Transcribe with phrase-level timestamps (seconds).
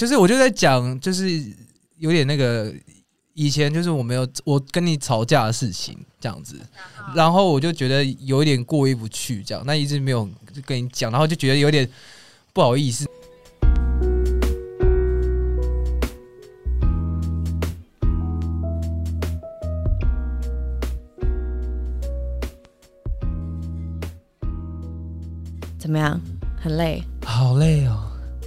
[0.00, 1.44] 就是我就在讲，就是
[1.98, 2.72] 有点那个
[3.34, 6.58] 以前就是我没有我跟你吵架的事情这样子，
[7.14, 10.26] 然后我就觉得有一点过意不去，这样那一直没有
[10.64, 11.86] 跟你讲，然后就觉得有点
[12.54, 13.04] 不好意思。
[25.78, 26.18] 怎么样？
[26.58, 27.02] 很累。
[27.22, 27.99] 好累哦，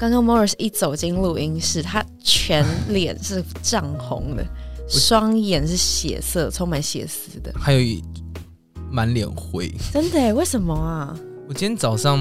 [0.03, 4.45] 刚刚 Morris 一走进录音室，他全脸是涨红的，
[4.85, 7.53] 双眼是血色，充满血丝的。
[7.55, 8.03] 还有一
[8.91, 9.73] 满脸灰。
[9.93, 10.33] 真的耶？
[10.33, 11.17] 为什么啊？
[11.47, 12.19] 我今天早上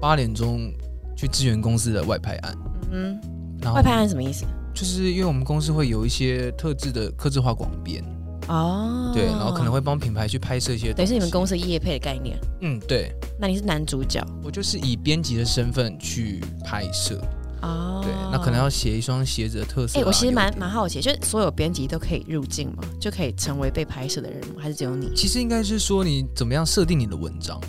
[0.00, 0.72] 八点钟
[1.16, 2.58] 去支援公司的外派案，
[2.90, 3.16] 嗯，
[3.60, 4.44] 然后外派案什么意思？
[4.74, 8.02] 就是因为我们公司会有一些特制的客制化广编，
[8.48, 12.38] 哦，对，然后可能会帮品牌去拍摄一些，等于是你们公司业配的概念。
[12.62, 17.20] 嗯，对那你是男主角我就是以编辑的身份去拍摄，
[17.62, 18.00] 哦。
[18.02, 20.00] 对，那可能要写一双鞋子的特色。
[20.04, 22.82] 我其实蛮蛮好奇，就是所有编辑都可以入境吗？
[22.98, 24.54] 就可以成为被拍摄的人吗？
[24.58, 25.12] 还是只有你？
[25.14, 27.60] 其实应该是说你怎么样设定你的文章。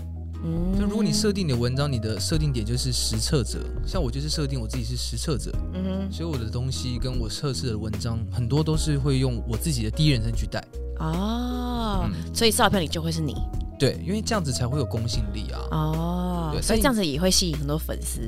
[0.43, 0.77] 嗯。
[0.79, 10.63] 就如果你设定你的文章，你的设定点就是实测者，像我就是设定我自己是实测者，嗯哼，所以我的东西跟我测试的文章很多都是会用我自己的第一人称去带。
[10.99, 12.35] 哦，嗯。
[12.35, 13.35] 所以照片里就会是你。
[13.79, 15.59] 对，因为这样子才会有公信力啊。
[15.71, 18.21] 哦，对但所以这样子也会吸引很多粉丝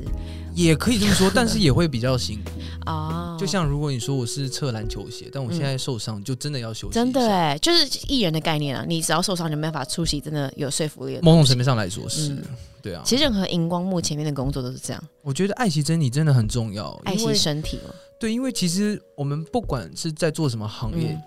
[0.54, 2.50] 也可以这么说，但是也会比较辛苦。
[2.86, 3.36] 哦。
[3.40, 6.94] 就像如果你说我是测篮球鞋，但我现在受伤，就真的要休息。
[6.94, 12.42] 真的哎，就是艺人的概念啊，你只要受伤就没办法出席，真的有说服力的某种层面上来说是，嗯
[12.80, 13.02] 对啊。
[13.04, 17.92] 其实任何荧光幕前面的工作都是这样，我觉得爱惜真理真的很重要，爱惜身体嘛。
[18.20, 21.22] 对，因为其实我们不管是在做什么行业，嗯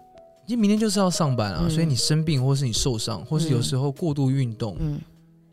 [0.48, 4.98] 因为明天就是要上班啊，嗯所以你生病或是你受伤，或是有时候过度运动，嗯，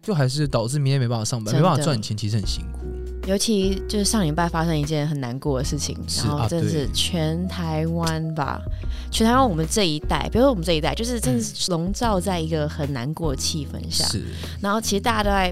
[0.05, 2.81] 就还是导致明天没办法上班，没办法赚钱，其实很辛苦。
[3.27, 8.61] 尤其就是上礼拜发生一件很难过的事情，然后啊真的是全台湾吧，
[9.11, 14.23] 全台湾我们这一代，比如说我们这一代，就是真的是笼罩在一个很难过的气氛下，是，
[14.61, 15.51] 然后其实大家都在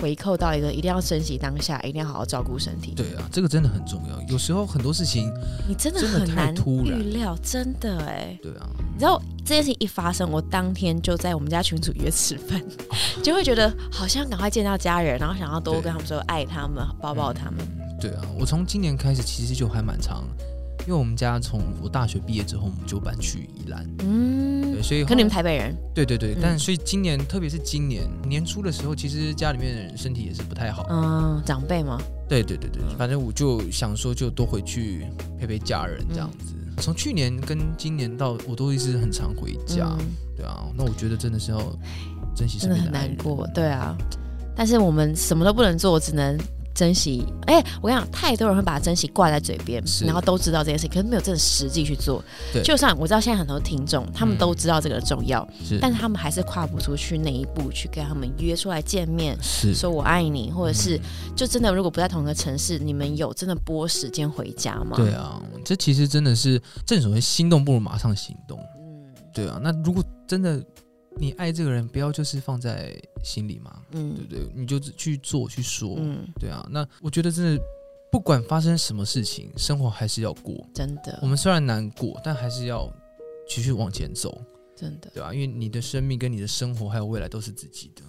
[0.00, 2.94] 回扣到一个一定要珍惜当下，一定要好好照顾身体。
[2.96, 4.20] 对啊，这个真的很重要。
[4.28, 5.32] 有时候很多事情，
[5.68, 8.38] 你真的很难预料，真的哎。
[8.42, 12.62] 对啊，你知道这件事情一发生，我当天就在我们家群组约吃饭，
[13.22, 17.58] 就会觉得好像赶快见到家人，然后想要多跟他们说爱他们，抱抱他们。
[18.00, 20.24] 对啊，我从今年开始其实就还蛮长，
[20.86, 30.86] 因为我们家从我大学毕业之后，我们就搬去宜兰，嗯对，，所以可你们台北人，对对对，嗯但所以今年，特别是今年年初的时候，其实家里面的人身体也是不太好。
[30.90, 32.00] 嗯，长辈吗？
[32.28, 35.06] 对对对对，嗯反正我就想说，就多回去
[35.38, 36.54] 陪陪家人这样子。
[36.78, 39.86] 从去年跟今年到，我都一直很常回家。
[39.98, 41.58] 嗯对啊，那我觉得真的是要
[42.34, 43.16] 珍惜真的很身边爱人。
[43.16, 43.94] 难过，对啊。
[44.56, 46.38] 但是我们什么都不能做，只能
[46.80, 47.22] 珍惜。
[47.46, 52.24] 哎、我跟你讲，太多人会把珍惜挂在嘴边，然后都知道这件事，可是没有真的实际去做。
[52.54, 59.36] 对就算我知道现在很多听众，他们嗯都知道这个重要，是但是他们还是跨不出去那一步，去跟他们约出来见面。
[59.42, 64.96] 是说我爱你，或者是嗯就真的，如果不在同一个城市，你们有真的拨时间回家吗？
[64.96, 68.58] 对，啊，这其实真的是正所谓心动不如马上行动。
[68.58, 68.66] 嗯
[69.32, 70.60] 对啊，那如果真的
[71.16, 74.52] 你爱这个人，不要就是放在心里嘛，嗯对嗯不对？
[74.54, 75.96] 你就去做去说。
[75.98, 77.62] 嗯，对啊，那我觉得真的
[78.10, 80.66] 不管发生什么事情，生活还是要过。
[80.74, 82.90] 真的我，们虽然难过，但还是要
[83.48, 84.40] 继续往前走，
[84.74, 85.10] 真的。
[85.12, 88.02] 对啊、因为你的生命跟你的生活还有未来都是自己的。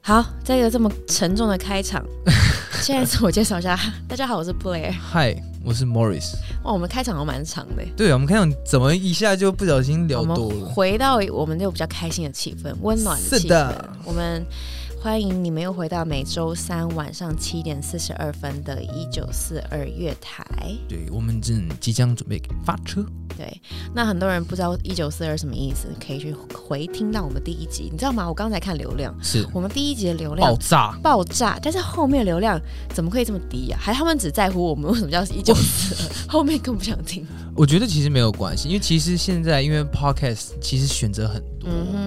[0.00, 2.04] 好，在一个这么沉重的开场，
[2.82, 3.74] 现在自我介绍一下，
[4.06, 4.92] 大家好，我是 Blair。
[4.92, 5.34] 嗨，
[5.66, 6.34] 我是 Morris。
[6.62, 7.82] 哇，我们开场还蛮长的。
[7.96, 10.66] 对啊，我们开场怎么一下就不小心聊我们多了。
[10.66, 13.74] 回到我们那种比较开心的气氛，温暖的气氛。
[14.04, 14.44] 我们
[15.04, 20.42] 欢迎你们又回到每周三晚上七点四十二分的一九四二月台。
[20.88, 23.04] 对，我们正即将准备发车。
[23.36, 23.60] 对，
[23.94, 28.26] 那很多人不知道一九四二什么意思，可以去回听到我们第一集，你知道吗？
[28.26, 30.98] 我刚才看流量，是我们第一集的流量爆炸。
[31.02, 37.26] 爆炸，但是后面流量怎么可以这么低呀、还他们只在乎我们为什么叫一九四二， 后面更不想听。
[37.54, 42.03] 我觉得其实没有关系，因为其实现在因为 podcast 其实选择很多，嗯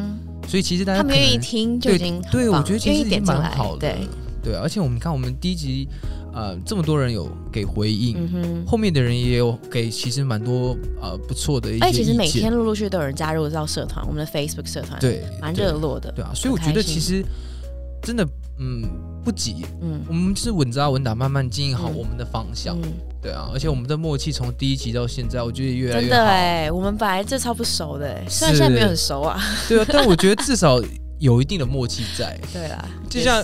[0.47, 3.94] 所以其实大，家可他们愿意听就已经对，很棒我觉得其实已经点蛮好的。
[4.41, 5.85] 对，而且我们看我们第一集，
[6.33, 8.63] 呃，这么多人有给回应，嗯。
[8.65, 16.09] 后面的人也有给，其实蛮多呃不错的一些而且其实每天陆陆续续都有人加入到社团，我们的 Facebook 社团，，对蛮热络的。
[16.13, 17.25] 对啊，所以我觉得其实
[18.01, 18.25] 真的
[18.57, 18.83] 嗯
[19.21, 22.77] 不急，嗯我们是稳扎稳打，慢慢经营好嗯我们的方向。
[22.83, 26.19] 嗯，对啊，而且我们的默契从第一集到现在，我觉得越来真越好。
[26.19, 29.39] 的哎，我们本来这超不熟的哎，虽然现在没有很熟啊。
[29.67, 30.81] 对啊，但我觉得至少
[31.19, 32.39] 有一定的默契在。
[32.53, 33.43] 对啦，就像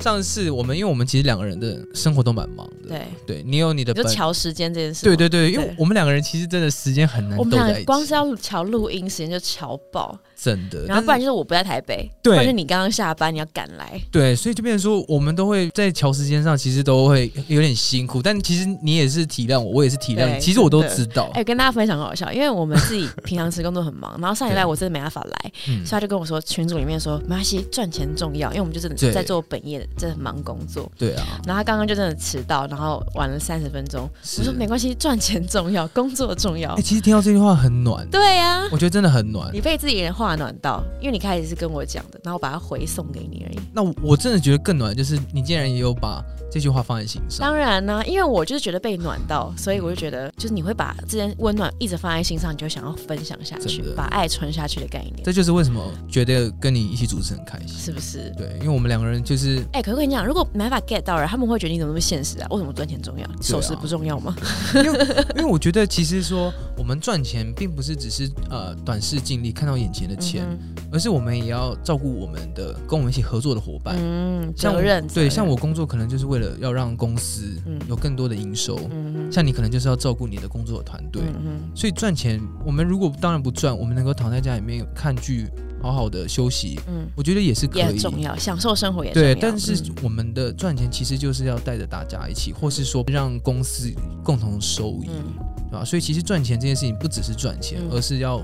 [0.00, 5.16] 上次我们因为我们其实两个人的生活都蛮忙的，对，对你有你的就瞧时间这件事吗。
[5.16, 13.98] 对对对，因为我们两个人其实真的时间很难我们俩光是要瞧录音时间就瞧爆，真的，然后不然就是我不在台北，对或者你刚刚下班你要赶来。
[14.12, 18.20] 对，所以就变成说，我们都会在调时间上，其实都会有点辛苦。
[18.22, 20.38] 但其实你也是体谅我，我也是体谅你。
[20.38, 30.90] 其实我都知道哎、，跟大家分享很好笑，因为我们自己平常时工作很忙，然后上礼拜 我真的没办法来，嗯所以他就跟我说，群组里面说没关系，赚钱重要，因为我们就真对的在做本业的，真的很忙工作。
[30.98, 34.06] 对啊，然后他刚刚就真的迟到，然后晚了三十分钟。
[34.38, 36.82] 我说没关系，赚钱重要，工作重要哎、。
[36.82, 39.50] 其实听到这句话很暖，对呀、我觉得真的很暖。
[39.52, 43.58] 你被自己人话暖到，因为你开始是跟我讲的，然后我把它回送给你而已。
[43.72, 47.46] 那我真的觉得更暖，就是你竟然也有把这句话放在心上。
[47.46, 57.68] 当然呢、因为我就是觉得被暖到，所以我就觉得，就是你会把这件温暖一直放在心上，你就想要分享下去，把爱传下去的概念，这就是为什么觉得跟你一起主持很开心。
[57.78, 58.32] 是不是？
[58.36, 62.48] 对，因为我们两个人就是哎、可是我跟你讲，如果没办法 get 到人，他们会觉得你怎么那么现实啊？
[62.50, 63.26] 为什么赚钱重要？
[63.42, 64.34] 守时不重要吗？
[64.74, 70.58] 因为因为我觉得其实说我们赚钱并不是只是呃短视尽力看到眼前的钱，嗯
[70.92, 73.96] 而是我们也要照顾我们的跟我们一起合作的伙伴。
[73.98, 77.78] 嗯，像我责任对，像我工作可能就是为了要让公司嗯。
[77.88, 81.22] 有更多的营收，嗯像你可能就是要照顾你的工作的团队。
[81.44, 85.48] 嗯所以赚钱，我们如果当然不赚，我们能够躺在家里面看剧，
[85.82, 87.98] 好好的休息，嗯，我觉得也是可也很以。
[87.98, 89.94] 重要，享受生活也重对，但是嗯。
[90.02, 95.34] 我们的赚钱其实就是要带着大家一起，或是说让公司共同收益，嗯。
[95.70, 95.84] 对吧？
[95.84, 97.88] 所以其实赚钱这件事情不只是赚钱，嗯。
[97.90, 98.40] 而是要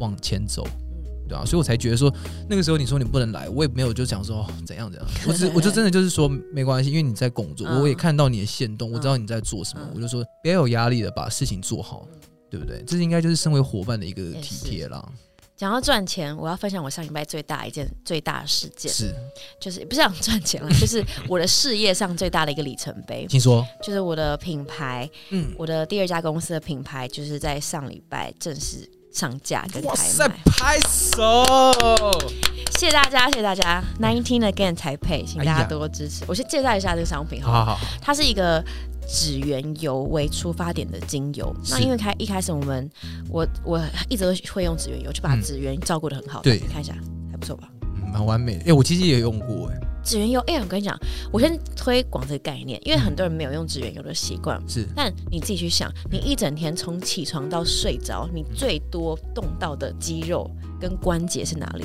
[0.00, 0.66] 往前走，
[1.28, 2.12] 对啊，所以我才觉得说，
[2.48, 9.92] 那个时候你说你不能来，我也没有就想说、哦、怎样怎样， 我只我就真的就是说没关系，因为你在工作，嗯我也看到你的行动，我知道你在做什么，嗯。
[9.94, 12.06] 我就说不要有压力的把事情做好，
[12.50, 12.82] 对不对？
[12.86, 15.06] 这是应该就是身为伙伴的一个体贴啦，
[15.56, 19.14] 讲到赚钱，我要分享我上礼拜最大一件最大的事件，是，
[19.60, 29.88] 就是不是讲赚钱了， 就是我的事业上最大的一个里程碑，听说，就是我的品牌，嗯，我的第二家公司的品牌，就是在上礼拜正式上架跟开
[30.18, 31.44] 卖。，拍手，
[32.78, 33.82] 谢谢大家，谢谢大家。
[34.00, 36.24] Nineteen Again 台配，请大家多多支持。
[36.26, 38.64] 我先介绍一下这个商品，好好好，它是一个
[39.06, 41.54] 指缘油为出发点的精油。
[41.62, 42.90] 是那因为开一开始我们
[43.28, 46.40] 我我一直都会用指缘油，就把嗯指缘照顾的很好。
[46.42, 46.94] 对你看一下
[47.30, 47.68] 还不错吧？
[48.02, 48.64] 嗯蛮完美的。
[48.66, 50.98] 哎、我其实也用过，哎，指缘油，哎、我跟你讲，
[51.32, 54.60] 我先推广这个概念，因为很多人没有用指缘油的习惯。
[54.68, 54.86] 是。
[54.94, 60.50] 但你自己去想，你一整天从起床到睡着，你最多动到的肌肉
[60.80, 61.84] 跟关节是哪里？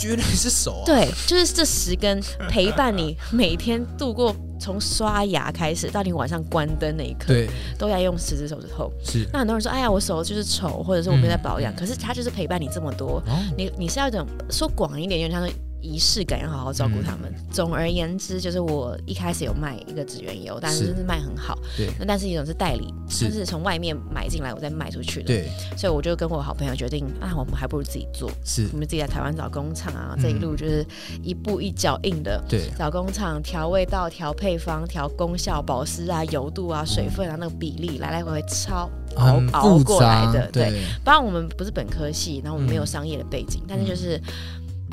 [0.00, 7.48] 绝对是手啊，对，就是这十根陪伴你每天度过从刷牙开始到你晚上关灯那一刻，对，
[7.78, 8.90] 都要用十只手指头。
[9.04, 17.32] 是，那很多人说，哎呀，我手就是丑，或者是我没有在保养，可是它就是陪伴你这么多，哦，你你是要一种说广一点，有点像是仪式感，要好好照顾他们。
[17.50, 20.94] 总而言之，就是我一开始有卖一个指缘油，但是是。
[20.98, 28.68] 是卖很好，对，那但是一种是代理，就是，是从外面买进来，我再卖出去的。，对，所以我就跟我好朋友决定，啊，我们还不如自己做，是。
[28.72, 30.22] 我，们自己在台湾找工厂啊，嗯。
[30.22, 30.84] 这一路就是
[31.22, 32.42] 一步一脚印的。
[32.48, 40.50] 对，找工厂调味道、调配方、调功效、保湿啊、油度啊、水分啊那个比例，来来回回超熬熬过来，的。
[40.50, 42.86] 对，对，当然我们不是本科系，然后我们没有嗯。
[42.86, 44.20] 商业的背景，但是就是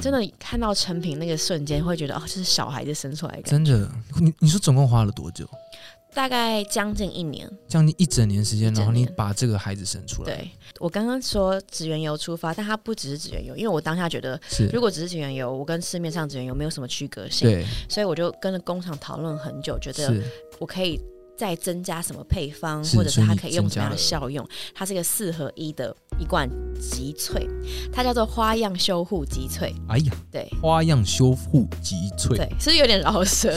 [0.02, 3.44] 真的看到成品那个瞬间，会觉得哦，这是小孩子生出来的。
[3.44, 3.90] 真的，
[4.20, 5.48] 你你说总共花了多久？
[6.14, 7.46] 大概将近一年。
[7.68, 20.24] 将近一整年时间，然后你把这个孩子生出来，，对我刚刚说指缘油出发，但它不只是指缘油，因为我当下觉得，是，如果只是指缘油，我跟市面上指缘油没有什么区隔性，对，所以我就跟着工厂讨论很久，觉得，
[20.58, 20.98] 我可以
[21.38, 24.48] 再增加什么配方，或者是它可以用什么样的效用。
[24.74, 26.50] 它是一个四合一的一罐
[26.80, 27.46] 极萃，
[27.92, 29.74] 它叫做花样修护极萃。
[29.88, 33.52] 哎呀，对花样修护极萃，对，是有点 饶舌？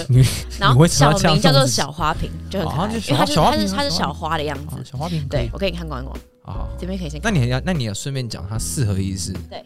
[0.59, 4.83] 然后小名叫做小花瓶，就很可爱，因为它就是它是它是小花的样子啊。
[4.85, 9.65] 小花瓶，对我给你看光光，好好好，这边可以先看，那你还要，那你要顺便讲它四合一是，对，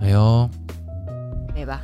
[0.00, 0.48] 哎呦，
[1.54, 1.82] 美吧？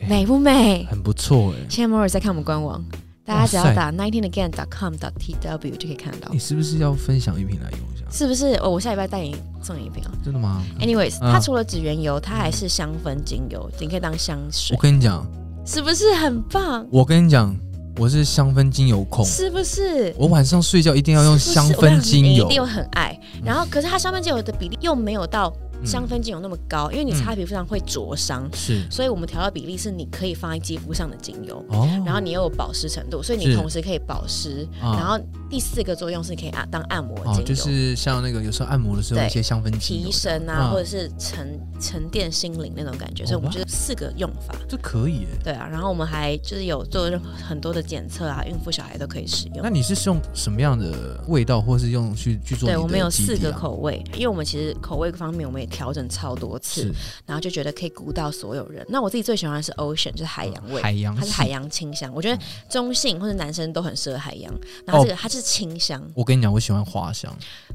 [0.00, 0.86] 哎美不美？
[0.90, 2.84] 很不错哎，现在摩尔在看我们官网，
[3.26, 8.04] 大家只要打 nineteenagain.com.tw 就可以看到你，是不是要分享一瓶来用一下？
[8.10, 8.54] 是不是？
[8.62, 10.10] 哦，我下礼拜带你送你一瓶哦。
[10.24, 15.26] 真的吗？Anyways，嗯它除了指缘油，它还是香氛精油，你可以当香水我，跟你讲，
[15.66, 16.86] 是不是很棒？
[16.92, 17.54] 我跟你讲，
[17.96, 20.14] 我是香氛精油控，是不是？
[20.16, 23.18] 我晚上睡觉一定要用香氛精油你一，定会很爱。
[23.44, 25.52] 然后，可是它香氛精油的比例又没有到
[25.86, 31.64] 香氛精油那么高，因为你擦皮肤上会灼伤，是所以我们调的比例是你可以放在肌肤上的精油。
[31.68, 34.66] 哦，然后你又有保湿程度，所以你同时可以保湿。
[34.80, 43.24] 啊然后第四个作用是可以按当按摩精哦，油，就是像那个有时候按摩的时候对一些香氛精油提神啊，嗯或者是沉沉淀心灵那种感觉。
[43.24, 44.54] 所以我们就是四个用法。
[44.68, 45.26] 这可以耶。
[45.44, 49.70] 对啊，然后我们还就是有做任何很多的检测啊，孕妇小孩都可以使用那。
[49.70, 56.92] 你是用什么样的味道，或是用去去做你对，我们有四个口味，因为我们其实口味方面我们也调整超多次，
[57.24, 58.84] 然后就觉得可以顾到所有人。
[58.88, 61.46] 那我自己最喜欢的是 Ocean，就是海洋味，海洋它是海。
[61.46, 64.52] 洋清香，我觉得中性或者男生都很适合海洋。
[64.84, 67.32] 然后这个它是清香我跟你讲，我喜欢花香，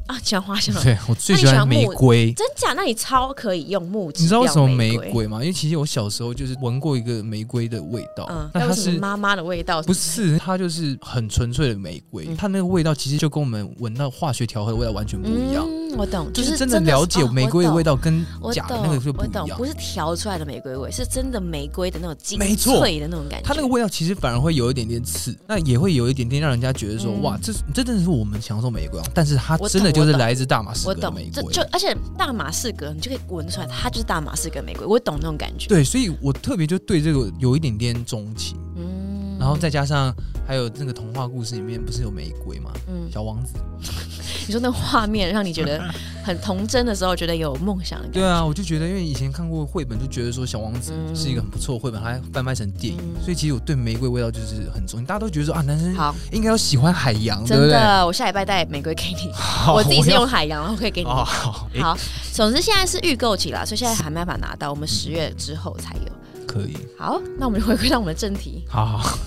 [0.07, 2.33] 啊，喜欢花香，对我最喜欢玫瑰。
[2.33, 2.73] 真假？
[2.73, 4.23] 那你超可以用木质。
[4.23, 5.25] 你知道为什么玫瑰？
[5.25, 5.39] 吗？
[5.39, 9.81] 因为其实我小时候就是闻过一个玫瑰的味道，嗯，那它是妈妈的味道？
[9.83, 17.95] 不是它就是很纯粹的玫瑰，嗯它那个味道其实就跟我们闻到化学调和的味道完全不一样，嗯，我懂，就是是真的的了解哦玫瑰的味道。
[17.95, 19.65] 跟假的，那个就不一我懂，样不。
[19.65, 23.47] 是调出来的玫瑰味，是真的玫瑰的那种精粹的那种感觉。
[23.47, 29.05] 它那个味道其实反而会有一点点刺，那也会有一点点让人家觉得说，嗯哇，这这真的是我们享受玫瑰啊！
[29.13, 31.61] 但是它真的就是来自大马士革玫，瑰这就。
[31.71, 34.85] 而且大马士革，你就可以闻出来，它就是大马士革玫瑰。
[34.85, 40.13] 我懂那种感觉。，对，所以我特别就对这个有一点点钟情，嗯然后再加上
[40.45, 42.71] 还有那个童话故事里面不是有玫瑰吗？
[42.87, 43.53] 嗯，小王子。
[44.51, 45.81] 你说那画面让你觉得
[46.25, 48.19] 很童真的时候，觉得有梦想的感觉。
[48.19, 55.01] 对啊，我就觉得，因为以前看过绘本，就觉得说小王子嗯是一个很不错的绘本，它还翻拍成电影，嗯所以其实我对玫瑰味道就是很重。
[55.05, 57.71] 大家都觉得说啊，男生好，应该要喜欢海洋，对真不对？
[57.71, 59.31] 的，我下礼拜带玫瑰给你。
[59.31, 61.07] 好 我自己是用海洋，然后可以给你。
[61.09, 61.97] 哦，好，诶好，
[62.33, 66.11] 总之现在是预购期啦，所以现在还没办法拿到，我们十月之后才有。
[66.45, 68.65] 可以，好，那我们就回归到我们的正题。
[68.67, 69.17] 好好。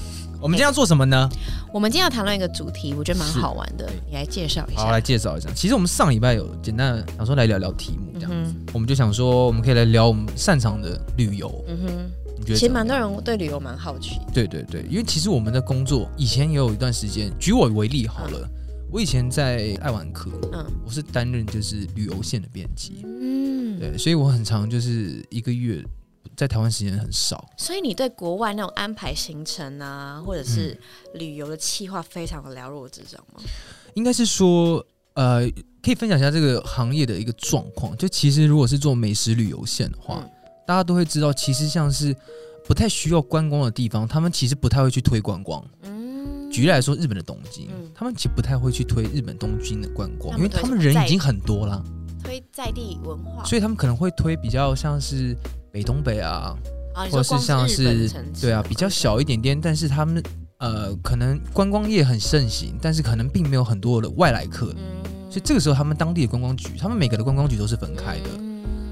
[0.44, 1.26] 好我们今天要做什么呢？
[1.72, 4.92] 我们今天要谈论一个主题，我觉得蛮好玩的，你来介绍一下好，下。
[4.92, 5.48] 来介绍一下。
[5.54, 11.64] 其实我们上礼拜有简单的想说来聊聊题目，这样，嗯我们就想说我们可以来聊我们擅长的旅游。
[11.66, 12.70] 嗯哼，你觉得其实？
[12.70, 14.20] 蛮多人对旅游蛮好奇。
[14.34, 18.46] 对对对，因为其实我们的工作以前也有一段时间，举我为例好了，
[18.92, 25.82] 我以前在爱玩客，嗯我是担任就是旅游线的编辑，嗯，对，所以我很常就是一个月
[26.36, 27.48] 在台湾时间很少。
[27.56, 30.78] 所以你对国外那种安排行程啊，或者是
[31.14, 33.40] 旅游的计划非常的了若指掌吗？
[33.94, 35.48] 应该是说，呃，
[35.82, 37.96] 可以分享一下这个行业的一个状况。
[37.96, 40.30] 就其实如果是做美食旅游线的话，嗯
[40.66, 42.16] 大家都会知道，其实像是
[42.66, 45.62] 不太需要观光的地方，他们其实不太会去推观光。
[45.82, 51.84] 嗯，举例来说，日本的东京，嗯他们其实不太会去推日本东京的观光，因为他们人已经很多了，
[52.22, 55.36] 推在地文化，所以他们可能会推比较像是
[55.74, 56.56] 北东北啊，
[56.94, 58.08] 啊，或者是像是
[58.40, 60.22] 对啊比较小一点点，但是他们
[60.58, 68.30] 呃可能观光业很盛行，但是可能并没有很多的外来客，嗯所以这个时候他们当地的观光局，他们每个的观光局都是分开的。
[68.38, 68.44] 嗯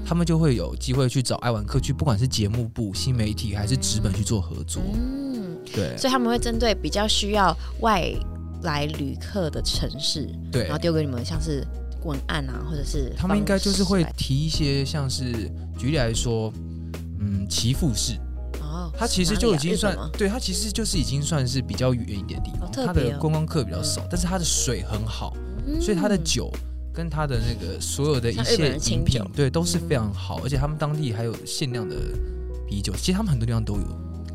[0.05, 4.83] 他们就会有机会去找爱玩客去，不管是节目部、新媒体还是纸本去做合作。
[4.93, 8.13] 嗯，对所以他们会针对比较需要外
[8.63, 11.65] 来旅客的城市，对然后，丢给你们像是
[12.03, 15.31] 文案啊，或者是他们应该就是会提一些像是
[15.77, 16.51] 举例来说，
[17.23, 18.19] 嗯，岐阜市，
[18.61, 25.33] 哦，它其实就已经算对，它其实就是已经算是比较远一点的地方，它的观光客比较少，但是它的水很好，
[25.65, 25.81] 嗯。
[25.81, 26.51] 所以它的酒
[26.93, 31.95] 跟它的那个所有的一像日本些饮品，对，都是嗯非常好，而且他们当地还有限量的
[32.67, 33.87] 啤酒，其实他们很多地方都有，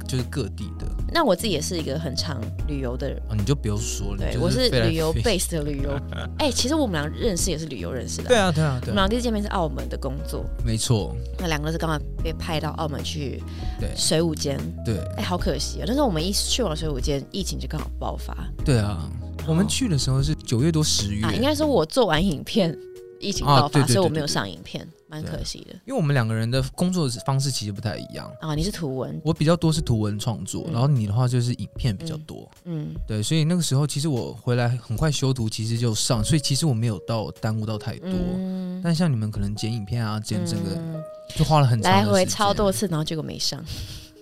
[0.08, 0.86] 就是各地的。
[1.12, 3.22] 那我自己也是一个很常旅游的人。
[3.28, 5.90] 哦，你就不用说了，对，我是旅游 base 的旅游。
[6.38, 8.28] 哎、其实我们俩认识也是旅游认识的。
[8.28, 13.42] 对啊，对啊对，我们俩第一次见面是澳门的工作，没错，那两个是刚好被派到澳门去
[13.78, 14.58] 对水舞间。
[14.84, 15.84] 对哎、好可惜啊！
[15.86, 18.34] 但是我们一去完水舞间，疫情就刚好爆发
[18.64, 19.08] 对啊。
[19.46, 21.32] 我们去的时候是九月多十月，啊。
[21.32, 22.76] 应该说我做完影片，
[23.20, 28.30] 疫情爆发，啊对对对所以我没有上影片，蛮可惜的因为我们两个人的工作方式其实不太一样。
[28.40, 28.54] 啊。
[28.54, 32.48] 你是图文，我比较多是图文创作，嗯然后你的话就是影片比较多。
[32.64, 38.10] 嗯，对，所以那个时候其实我回来很快修图，其实就上，所以其实我没有到耽误到太多。
[38.10, 41.02] 嗯但像你们可能剪影片啊，剪整个嗯
[41.34, 42.70] 就花了很长的来回超多。
[42.70, 43.64] 次，然后结果没上，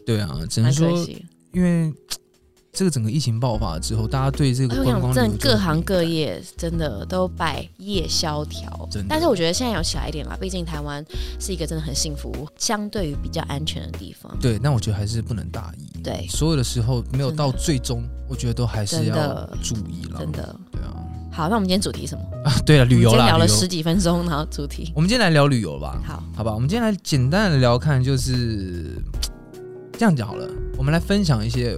[0.06, 1.06] 对啊，只蛮能说。
[1.52, 1.92] 因为
[2.76, 4.76] 这个整个疫情爆发之后，大家对这个
[5.40, 11.02] 各行各业真的都百业萧条，但是我觉得现在有起来一点啦，毕竟台湾
[11.40, 14.30] 是一个真的很幸福、相对于比较安全的地方。
[14.42, 16.02] 对，那我觉得还是不能大意。
[16.02, 20.20] 对，所有的时候没有到最终，我觉得都还是要注意了。
[20.20, 20.54] 真的。
[20.70, 20.92] 对啊，
[21.32, 22.22] 好，那我们今天主题什么？
[22.44, 26.52] 啊，对了，旅游啦，聊了十几分钟，然后主题我们今天来聊旅游吧，好，好吧？
[26.52, 29.00] 我们今天来简单的聊看，就是
[29.94, 30.46] 这样讲好了。
[30.76, 31.74] 我们来分享一些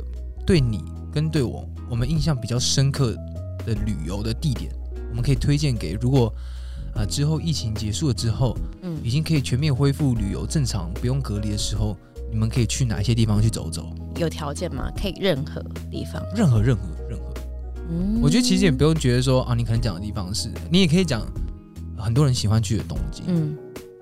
[0.49, 3.13] 对你跟对我我们印象比较深刻
[3.67, 4.73] 的旅游的地点，
[5.11, 6.33] 我们可以推荐给如果
[6.95, 11.95] 啊之后疫情结束了之后，嗯已经可以全面恢复旅游正常，不用隔离的时候，
[12.33, 13.95] 你们可以去哪些地方去走走？
[14.17, 14.91] 有条件吗？
[14.97, 16.25] 可以任何地方。
[16.35, 17.35] 任何任何任何，
[17.91, 21.21] 嗯我觉得其实也不用觉得说啊，你可能讲的地方是，你也可以讲
[21.95, 23.55] 很多人喜欢去的东京，嗯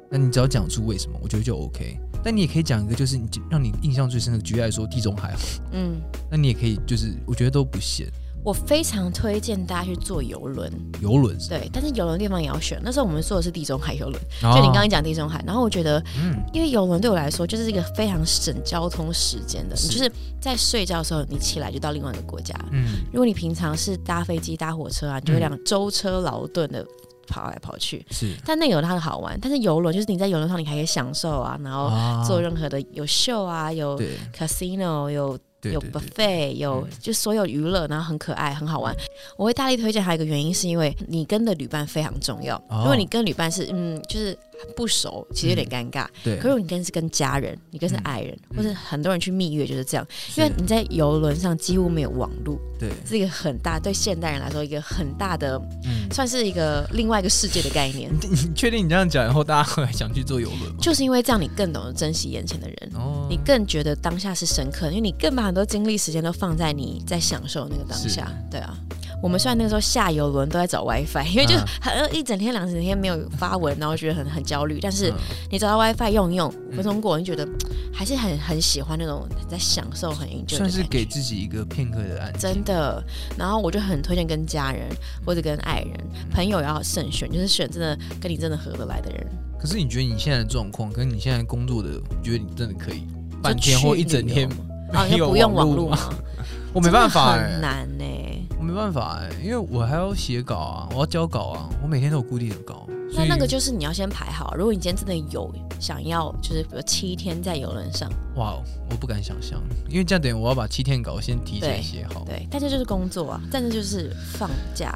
[0.08, 1.98] 那你只要讲出为什么，我觉得就 OK。
[2.26, 5.38] 但你也可以讲一个，就是你让你印象最深的，举例来说，地中海好，
[5.70, 8.08] 嗯，那你也可以，就是我觉得都不限。
[8.42, 10.68] 我非常推荐大家去坐游轮。
[11.00, 12.80] 游轮，对，但是游轮地方也要选。
[12.82, 22.56] 那时候我们坐的是地中海游轮，就就你刚刚讲地中海，然后我觉得，嗯，因为游轮对我来说就是一个非常省交通时间的，是你就是在睡觉的时候，你起来就到另外一个国家。
[22.72, 26.84] 嗯，如果你平常是搭飞机、搭火车啊，你就会两舟车劳顿的
[27.26, 28.04] 跑来跑去。
[28.10, 34.00] 是但那有它的好玩，但是游轮就是你在游轮上，你还可以享受啊，然后啊做任何的有秀啊，有
[34.34, 38.94] casino，有有 buffet，有嗯就所有娱乐，然后很可爱，很好玩。
[39.36, 42.56] 我会大力推荐，还有一个原因是因为你跟的旅伴非常重要。
[42.68, 44.36] 哦如果你跟旅伴是嗯，就是
[44.76, 46.06] 不熟，其实有点尴尬。
[46.22, 58.10] 对，可是你跟是跟家人，你跟是嗯爱人，嗯或是很多人去蜜月就是这样，是因为你在游轮上几乎没有网络，对，是一个很大对现代人来说一个很大的，嗯，算是一个另外一个世界的概念。
[58.22, 60.76] 你 你确定你这样讲以后，大家会想去坐游轮吗？
[60.80, 62.76] 就是因为这样，你更懂得珍惜眼前的人。
[62.94, 68.30] 哦你更觉得当下是深刻，因为你更把很多精力时间都放在你在享受那个当下。
[68.48, 68.78] 对啊，
[69.22, 71.64] 我们虽然那个时候下游轮都在找 WiFi，因为就嗯。
[71.80, 74.78] 很一整天两整天没有发文，然后觉得很很焦虑。
[74.80, 75.14] 但是嗯。
[75.50, 77.48] 你找到 WiFi 用一用，五分钟过，你觉得
[77.92, 82.40] 还是很很喜欢那种在享受、很 enjoy 算是给自己一个片刻的安静。
[82.40, 83.02] 真的，
[83.38, 84.86] 然后我就很推荐跟家人
[85.24, 85.92] 或者跟爱人、
[86.32, 89.26] 朋友要慎选，就是选真的跟你真的合得来的人。
[89.58, 93.06] 可是你觉得你现在的状况跟你现在工作的，你觉得你真的可以？
[93.42, 94.48] 半天去或一整天
[95.28, 95.98] 不用网络吗？
[96.72, 98.45] 我没办法、很欸，难呢、
[98.76, 102.86] 办法哎、因为我还要写稿啊，我要交稿啊，我每天都有固定的稿。
[103.14, 104.54] 那那个就是你要先排好。
[104.54, 108.56] 如果你今天真的有想要，就是比如七天在游轮上，哇，
[108.90, 112.22] 我不敢想象，因为这样等于我要把七天稿先提前写好。
[112.26, 114.88] 对，但这就是工作啊，但这就是放假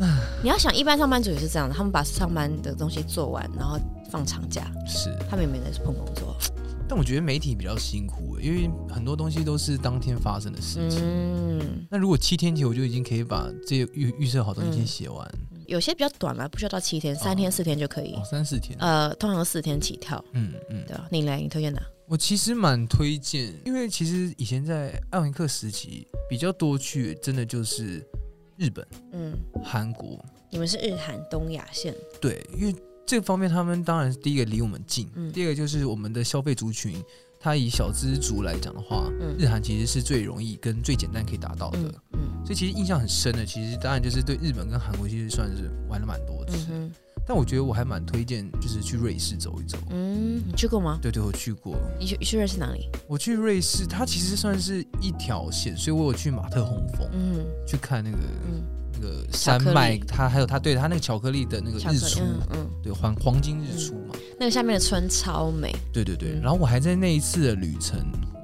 [0.00, 3.78] 啊、 你要想，一般上班族也是这样的，他们把上班的东西做完，然后
[4.10, 6.34] 放长假，是，他们也没在碰工作。
[6.92, 11.00] 但我觉得媒体比较辛苦、欸，因为很多东西都是当天发生的事情。
[11.02, 15.26] 嗯，那如果七天前我就已经可以把这些预预设好东西先写完，
[15.66, 18.12] 有些比较短了，不需要到七天，三天四天就可以。
[18.12, 18.76] 哦，三四天。
[18.78, 21.80] 呃，通常四天起跳，嗯嗯，对吧、你来，你推荐哪？
[22.06, 28.06] 我其实蛮推荐，因为其实以前在艾文克时期比较多去，真的就是
[28.58, 29.32] 日本、嗯，
[29.64, 30.22] 韩国。
[30.50, 36.94] 你们是日韩东亚线，对，因为这方面他们当然是第一个离我们近，嗯第二个就是我们的消费族群，
[37.38, 41.78] 它以小资族来讲的话，嗯日韩其实是最容易跟最简单可以达到的。
[41.78, 46.66] 嗯嗯所以其实印象很深的，其实当然就是对日本跟韩国其实算是玩了蛮多次。
[46.72, 46.90] 嗯，
[47.24, 49.78] 但我觉得我还蛮推荐，就是去瑞士走一走。
[49.90, 50.98] 嗯，你去过吗？
[51.00, 51.76] 对对，我去过。
[52.00, 52.88] 你去你去瑞士哪里？
[53.06, 58.18] 我去瑞士，它其实算是一条线，所以我有去马特洪峰、嗯去看那个
[59.02, 66.30] 个山脉，它还有它对它那个巧克力的那个日出，嗯嗯，对黄黄金日出嘛，那个下面的村超美对对对。
[66.34, 67.98] 嗯然后我还在那一次的旅程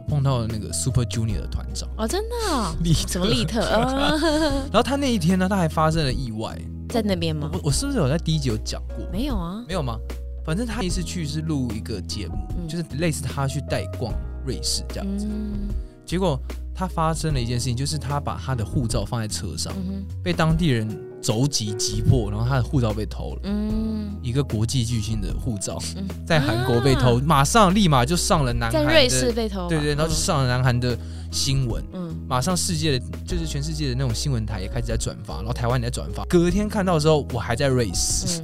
[0.09, 3.61] 碰到了那个 Super Junior 的团长哦，真的哦、 利什么利特？
[3.61, 4.19] 呃，
[4.71, 6.59] 然后他那一天呢，他还发生了意外。
[6.89, 7.61] 在那边吗我？
[7.65, 9.07] 我是不是有在第一集有讲过？
[9.13, 9.99] 没有啊，没有吗？
[10.45, 14.15] 反正他一次去是录一个节目，嗯就是类似他去带逛
[14.47, 15.27] 瑞士这样子。
[15.27, 15.69] 嗯
[16.07, 16.41] 结果
[16.79, 20.89] 他发生了一件事情，就是他把他的护照放在车上，嗯被当地人
[21.21, 23.41] 肘击击破，然后他的护照被偷了。
[23.43, 26.07] 嗯，一个国际巨星的护照嗯。
[26.25, 30.97] 在韩国被偷，马上立马就上了南韩的在瑞士，被偷啊，对对，然后就上了南韩的
[31.31, 32.17] 新闻，嗯。
[32.29, 36.25] 马上世界的就是全世界的那种新闻台也开始在转发，然后台湾也在转发。
[36.27, 38.43] 隔天看到的时候，我还在瑞士，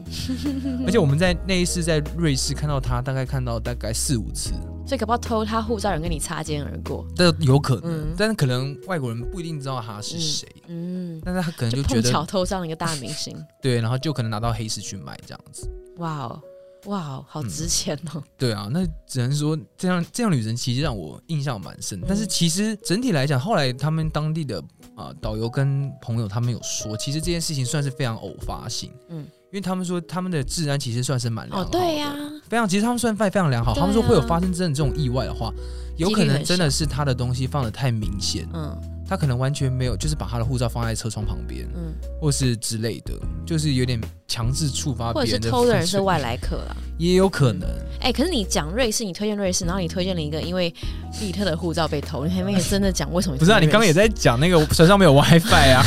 [0.65, 4.53] 嗯， 而且我们在那一次在瑞士看到他，大概看到大概四五次，
[4.87, 8.15] 所以搞不好偷他护照人跟你擦肩而过，这有可能，嗯。
[8.17, 15.71] 但是可能外国人不一定知道他是谁，嗯，但是他可能就就觉得碰巧偷上了一个大明星， 对，然后就可能拿到黑市去卖这样子。
[15.99, 16.41] 哇哦
[16.85, 22.01] 哇哦，好值钱哦，对啊，那只能说这样这样旅程其实让我印象蛮深。
[22.07, 24.63] 但是其实整体来讲，后来他们当地的
[24.95, 28.91] 啊、导游跟朋友他们有说，其实这件事情算是非常偶发性。
[29.09, 29.23] 嗯。
[29.23, 32.15] 嗯，因为他们说他们的治安其实算是蛮良好对呀，
[32.49, 33.73] 非常其实他们算非非常良好。
[33.73, 33.77] 啊。
[33.79, 35.53] 他们说会有发生真的这种意外的话，
[35.97, 38.77] 有可能真的是他的东西放的太明显，嗯。
[39.07, 41.95] 他可能完全没有就是把他的护照放在车窗旁边，嗯。
[42.21, 43.13] 或是之类的，
[43.47, 46.77] 就是有点强制触发或者是偷的人是外来客啦。
[46.97, 47.69] 也有可能。
[48.01, 50.73] 哎、可是你讲瑞士，你推荐瑞士，然后你推荐了一个因为
[51.21, 53.37] 利特的护照被偷，你还没有真的讲为什么？
[53.37, 55.83] 不是啊，你刚刚也在讲那个 船上没有 WiFi 啊？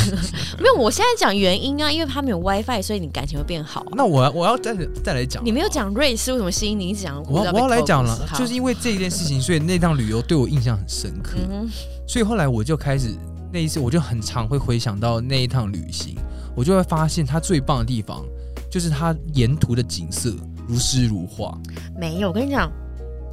[0.58, 11.38] 没有，我现在讲原因啊，因为他没有 WiFi，所以你感情会变好啊、那我要我要再再来讲，你没有讲瑞士为什么吸引你，一直讲我我要来偷讲了，就是因为这件事情，所以那趟旅游对我印象很深刻。
[12.06, 13.14] 所以后来我就开始
[13.52, 16.16] 那一次，我就很常会回想到那一趟旅行，
[16.58, 18.26] 我就会发现它最棒的地方
[18.68, 20.34] 就是它沿途的景色
[20.66, 21.56] 如诗如画。
[21.96, 22.68] 没有，我跟你讲，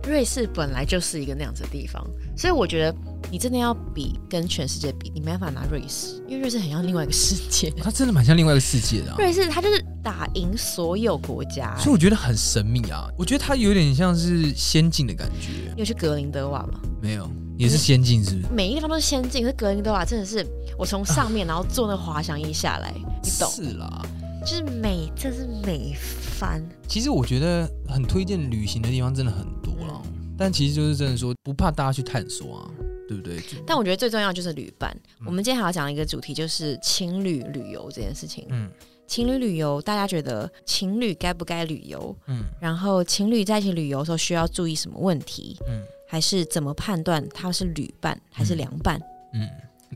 [0.08, 2.06] 瑞士本来就是一个那样子的地方，
[2.38, 2.96] 所以我觉得
[3.32, 7.74] 你真的要比跟全世界比，你没办法拿瑞士，因为瑞士很像另外一个世界。
[7.82, 13.10] 它真的蛮像另外一个世界的、啊，瑞士它就是打赢所有国家、所以我觉得很神秘啊。
[13.18, 16.80] 我觉得它有点像是仙境的感觉，你有去格林德瓦吗？
[17.02, 18.54] 没有，也是仙境是不是？
[18.54, 20.46] 每一个地方都是仙境，可是格林德瓦真的是
[20.78, 23.50] 我从上面然后坐那个滑翔翼下来，你懂？
[23.50, 24.06] 是啦。
[24.46, 26.64] 就是美，真是美翻。
[26.88, 30.00] 其实我觉得很推荐旅行的地方真的很多啦，
[30.38, 32.70] 但其实就是真的说不怕大家去探索啊，
[33.08, 33.42] 对不对？
[33.66, 34.96] 但我觉得最重要就是旅伴。
[35.20, 38.46] 嗯我们今天还要讲一个主题，就是情侣旅游这件事情。
[38.52, 38.70] 嗯
[39.08, 42.16] 情侣旅游，大家觉得情侣该不该旅游？
[42.28, 45.58] 嗯然后情侣在一起旅游的时候需要注意什么问题？
[45.68, 49.00] 嗯还是怎么判断他是旅伴还是凉伴？
[49.34, 49.50] 嗯，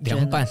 [0.03, 0.45] 凉伴。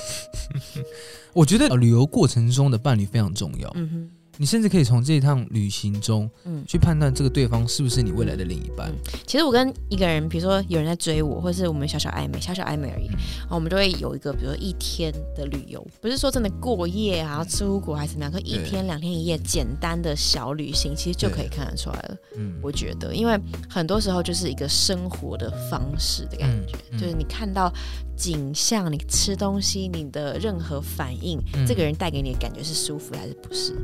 [1.35, 6.65] 我觉得呃旅游过程中的伴侣非常重要，嗯哼，你甚至可以从这一趟旅行中嗯。
[6.67, 8.93] 去判断这个对方是不是你未来的另一半。
[9.27, 13.07] 其实我跟一个人，比如说有人在追我，或是我们小小暧昧，小小暧昧而已，
[13.41, 22.17] 然后我们就会有一个，比如说一天的旅游，不是说真的过夜啊，出国还是怎么样，可一天两天一夜简单的小旅行，其实就可以看得出来了。
[22.37, 27.73] 嗯我觉得，因为很多时候就是一个生活的方式的感觉，嗯嗯就是你看到
[28.17, 33.75] 景象，你吃东西，你的任何反应，嗯这个人带给你的感觉是舒服还是不是？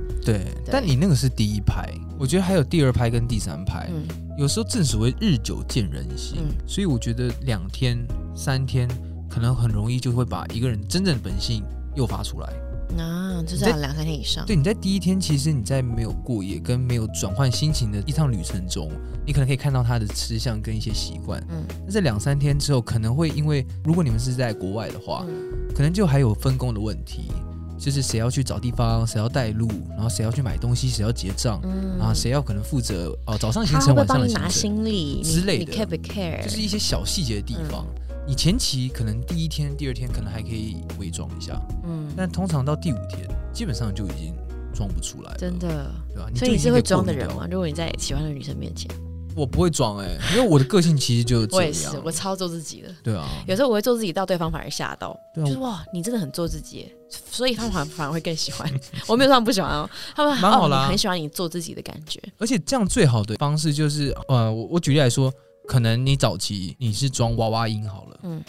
[0.44, 3.88] 对，但你那个是第一排，我觉得还有第二排跟第三排。
[3.90, 4.02] 嗯
[4.36, 7.96] 有时候正所谓日久见人心，嗯所以我觉得两天
[8.34, 8.88] 三天
[9.30, 11.62] 可能很容易就会把一个人真正的本性
[11.94, 12.52] 诱发出来。
[12.98, 14.44] 啊，就是要两三天以上。
[14.44, 18.90] 对，你在第一天，其实你在没有过夜跟没有转换心情的一趟旅程中，
[19.24, 21.40] 你可能可以看到他的吃相跟一些习惯。
[21.50, 25.34] 嗯但在两三天之后，可能会因为如果你们是在国外的话，嗯
[25.72, 27.30] 可能就还有分工的问题，
[27.78, 36.42] 就是谁要去找地方，谁要带路，然后谁要去买东西，谁要结账，嗯然后谁要可能负责哦早上行程、晚上的行李之类的你你 care 不 care？
[36.42, 37.86] 就是一些小细节的地方。
[38.26, 44.34] 你前期可能第一天、第二天可能还可以伪装一下，嗯，但通常到第五天，基本上就已经
[44.74, 45.92] 装不出来了，真的。
[46.08, 46.30] 对吧？
[46.34, 47.46] 所以你是会装的人吗？？
[47.50, 48.90] 如果你在喜欢的女生面前，
[49.36, 51.62] 我不会装哎、因为我的个性其实就是这样。
[51.62, 52.88] 我也是，我超做自己的。
[53.02, 58.70] 对啊，有时候我会做自己，到对方反而吓到，就是哇，你真的很做自己耶，所以他们反反而会更喜欢。
[59.08, 62.20] 我没有说他们不喜欢哦，他们蛮好啦哦你很喜欢你做自己的感觉。
[62.38, 65.32] 而且这样最好的方式就是，呃，我我举例来说，
[65.66, 68.42] 可能你早期你是装娃娃音好了，嗯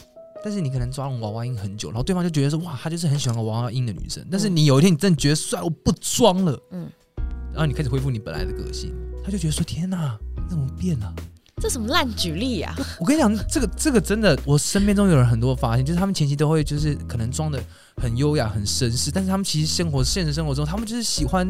[0.43, 4.23] 但是你可能装娃娃音很久，然后对方就觉得说，哇，她就是很喜欢娃娃音的女生。
[4.29, 6.91] 但是嗯你有一天你真的觉得，算了，我不装了，嗯嗯，
[7.51, 8.93] 然后你开始恢复你本来的个性，
[9.23, 11.13] 他就觉得说，天哪，你怎么变啊？
[11.61, 12.75] 这什么烂举例啊？
[12.99, 17.63] 我跟你讲，这个这个真的，我身边中有人很多发现，就是他们前期都会就是可能装的
[18.01, 21.47] 很优雅、很绅士，但是他们其实生活现实生活中，他们就是喜欢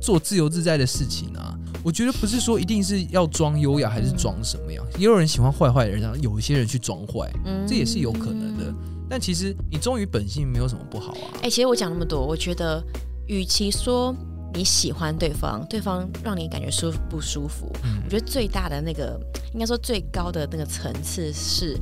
[0.00, 1.58] 做自由自在的事情啊。
[1.82, 8.72] 我觉得不是说一定是要装优雅还是装什么样，也有人喜欢坏坏的人，然后有一些人去装坏，嗯这也是有可能的。
[9.08, 11.40] 但其实你忠于本性没有什么不好啊。
[11.42, 12.84] 哎、其实我讲那么多，我觉得，
[13.26, 14.14] 与其说
[14.54, 18.02] 你喜欢对方，对方让你感觉舒服不舒服，嗯。
[18.04, 19.18] 我觉得最大的那个，
[19.54, 21.78] 应该说最高的那个层次是，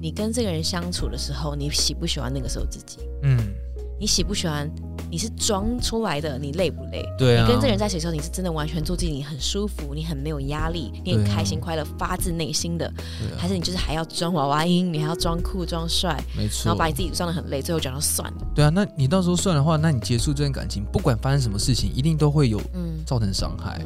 [0.00, 2.98] 你跟这个人相处的时候，你喜不喜欢那个时候自己？
[3.22, 3.38] 嗯，
[3.98, 4.70] 你喜不喜欢？
[5.08, 7.04] 你是装出来的，你累不累？
[7.16, 12.92] 对啊，你跟这个人在一起的时候，你是真的完全做自己，你很舒服，你很没有压力，你很开心、快乐，发自内心的，
[13.38, 22.96] 还是你就是还要装娃娃音，你还要装酷、装帅，没错，然后把你自己装的很累，最后讲到算了，对啊，那你到时候算的话，那你结束这段感情，不管发生什么事情，一定都会有嗯。
[23.06, 23.80] 造成伤害。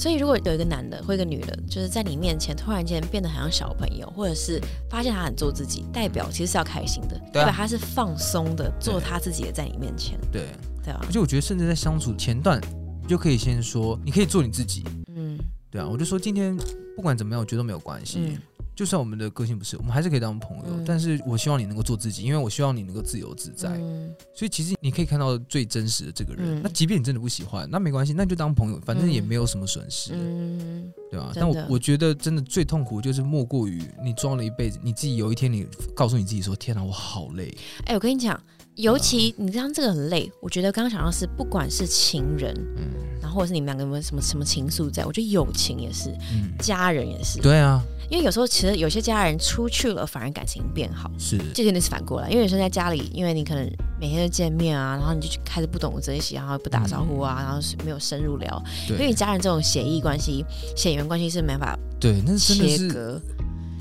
[0.00, 4.58] 所以，如果有一个男的或一个女的，就是在你面前突然间变得很像小朋友，或者是
[4.88, 7.44] 发现他很做自己，代表其实是要开心的，对啊。
[7.44, 10.46] 代表他是放松的，做他自己的在你面前，对，
[10.82, 10.98] 对啊。
[11.02, 11.12] 而？
[11.12, 12.58] 且我觉得，甚至在相处前段，
[13.02, 14.82] 你就可以先说，你可以做你自己，
[15.14, 15.38] 嗯。
[15.70, 16.56] 对啊，我就说今天
[16.96, 18.20] 不管怎么样，我觉得都没有关系。
[18.20, 18.38] 嗯
[18.80, 20.64] 就算我们的个性不是，我们还是可以当朋友。
[20.68, 23.68] 嗯但是我希望你能够做自己，因为我希望你能够自由自在。
[23.76, 26.56] 嗯所以其实你可以看到最真实的这个人。
[26.56, 31.30] 嗯那即便你真的不喜欢，那没关系，那就当朋友，反正也嗯没有什么损失，嗯，对吧？
[31.34, 37.54] 真的但我我觉得真的最痛苦就是莫过于你装了一辈子，你自己有一天你告诉你自己说：“天哪，我好累。
[37.84, 38.42] 哎、我跟你讲，
[38.80, 42.84] 尤其你刚刚这个很累，我觉得刚刚想到是，不管是情人，嗯。
[43.20, 47.38] 然后或者是你们两个有没有什么什么情愫在，我觉得友情也是，嗯，家人也是。
[47.40, 51.10] 对啊，因为有时候其实有些家人出去了，反而感情变好。
[51.18, 63.20] 是，这肯定是反过来，因为有时候在家里，因为你可能每天都见面啊，然后你就开始不懂得珍惜，然后不打招呼啊，然后是没有深入聊，因为你家人这种血液关系、血缘关系是没办法对，那真的是切割。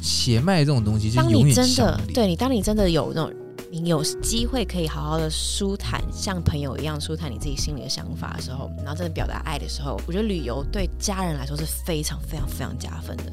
[0.02, 3.34] 血脉这种东西，就当你真的对你，当你真的有那种
[3.72, 13.32] 你有机会可以好好的舒坦，像朋友一样舒坦你自己心里的想法的时候，然后真的表达爱的时候，我觉得旅游对家人来说是非常非常非常加分的。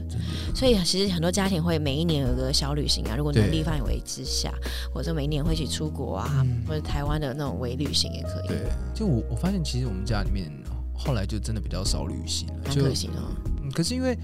[0.55, 4.53] 所以其实很多家庭会每一年有个小旅行啊，如果能力范围之下，
[4.93, 8.49] 或者说每一年会一起出国啊，嗯或者台湾的那种微旅行也可以。
[8.49, 8.59] 对，
[8.95, 10.51] 就我我发现其实我们家里面
[10.95, 13.33] 后来就真的比较少旅行了，就蛮可惜的哦。
[13.63, 14.17] 嗯可是因为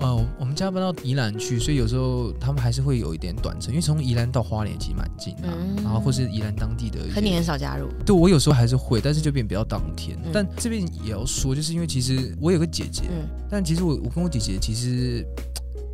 [0.00, 10.16] 呃我们家搬到宜兰去，所以有时候他们还是会有一点短程，因为从宜兰到花莲其实蛮近的、啊，嗯然后或是宜兰当地的可你很少加入，对我有时候还是会，但是就变比较当天。
[10.24, 15.26] 嗯但这边也要说，就是因为其实我有个姐姐，嗯但其实我我跟我姐姐其实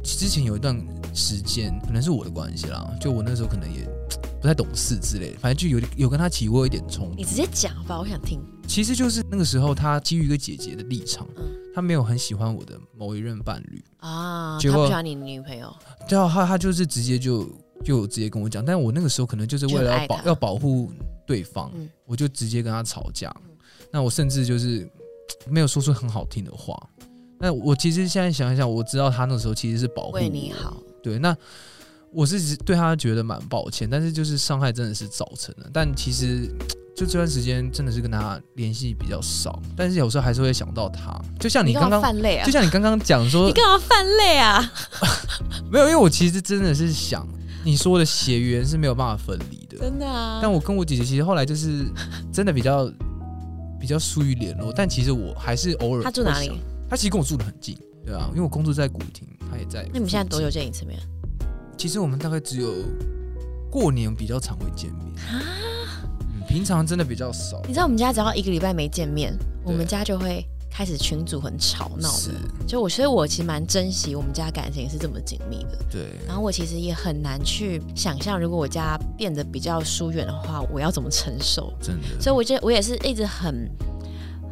[0.03, 0.77] 之前有一段
[1.15, 3.89] 时间，可能是我的关系啦，就我那时候可能也
[4.41, 7.25] 不太懂事之类的，反正就有有跟她起过一点冲突你。
[7.25, 8.41] 直接讲吧，我想听。
[8.67, 15.75] 其实就是那个时候，他基于一个姐姐的立场，嗯她没有很喜欢我的某一任伴侣，啊，结果他不喜欢你女朋友，
[16.09, 17.49] 对啊，他他就是直接就
[17.85, 20.91] 就直接跟我讲，但我那个时候可能就是为了要保要保护
[21.27, 23.35] 对方，嗯我就直接跟他吵架。
[23.91, 24.89] 那我甚至就是
[25.49, 26.77] 没有说出很好听的话。
[27.39, 30.77] 那我其实现在想一想，我知道他那时候其实是保护为你好。
[31.03, 31.37] 对，那
[32.11, 35.69] 我是对他觉得蛮抱歉，但是就是伤害真的是造成的。
[35.73, 36.49] 但其实
[36.97, 41.21] 就这段时间真的是跟他联系比较少，但是有时候还是会想到他。
[41.41, 42.53] 就像你干刚刚，犯累啊就？
[42.53, 44.73] 像你刚刚讲说 你，干嘛犯累啊？
[45.71, 47.27] 没有，因为我其实真的是想
[47.65, 49.79] 你说的血缘是没有办法分离的。
[49.79, 50.39] 真的啊？
[50.41, 51.85] 但我跟我姐姐其实后来就是
[52.33, 52.91] 真的比较
[53.81, 56.03] 比较疏于联络，但其实我还是偶尔。
[56.03, 56.53] 她住哪里？？
[56.89, 57.77] 她其实跟我住的很近，
[58.07, 59.83] 对啊，因为我工作在古亭，她也在。
[59.89, 60.49] 那你们现在多久？
[60.49, 60.97] 见一次面？
[61.77, 62.73] 其实我们大概只有
[63.69, 65.41] 过年比较常会见面，嗯，
[66.49, 67.61] 平常真的比较少。
[67.67, 72.39] 你知道我们家只要一个礼拜没见面，我们家就会开始群组很吵闹是的。
[72.67, 75.79] 就我，所以我其实蛮珍惜我们家感情是这么紧密的。
[75.91, 81.73] 对，然后我其实也很难去想象，如果我家变得比较疏远的话，我要怎么承受？
[81.81, 82.21] 真的。
[82.21, 83.71] 所以我觉得我也是一直很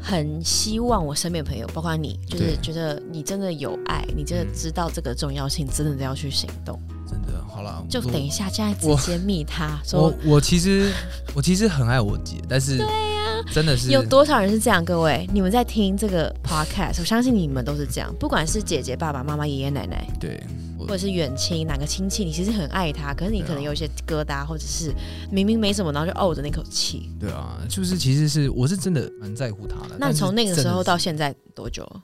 [0.00, 6.78] 很希望我身边的朋友，包括你，就是觉得你真的有爱，你真的嗯知道这个重要性，真的要去行动。
[7.12, 10.14] 真的好了，就等一下，现在直我接密他我说。
[10.24, 10.90] 我其实
[11.36, 14.82] 我其实很爱我姐，但是对呀、真的是有多少人是这样？
[14.84, 18.14] 各位，你们在听这个 podcast，我相信你们都是这样。
[18.18, 20.42] 不管是姐姐、爸爸妈妈、爷爷奶奶，对，
[20.78, 24.94] 或者是远亲哪个亲戚，你其实很爱他，可是你可能有一些疙瘩，或者是
[25.30, 27.10] 明明没什么，然后就怄着那口气。
[27.20, 29.96] 对啊，就是其实是我是真的蛮在乎他的。
[29.98, 32.02] 那从那个时候到现在多久了？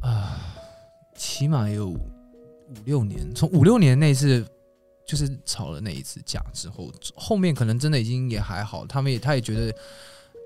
[0.00, 0.36] 啊，
[1.16, 1.94] 起码有
[2.72, 4.44] 五六年，从五六年那次
[5.06, 9.74] 就是吵了那一次架之后，后面可能真的已经也还好，他们也他也觉得，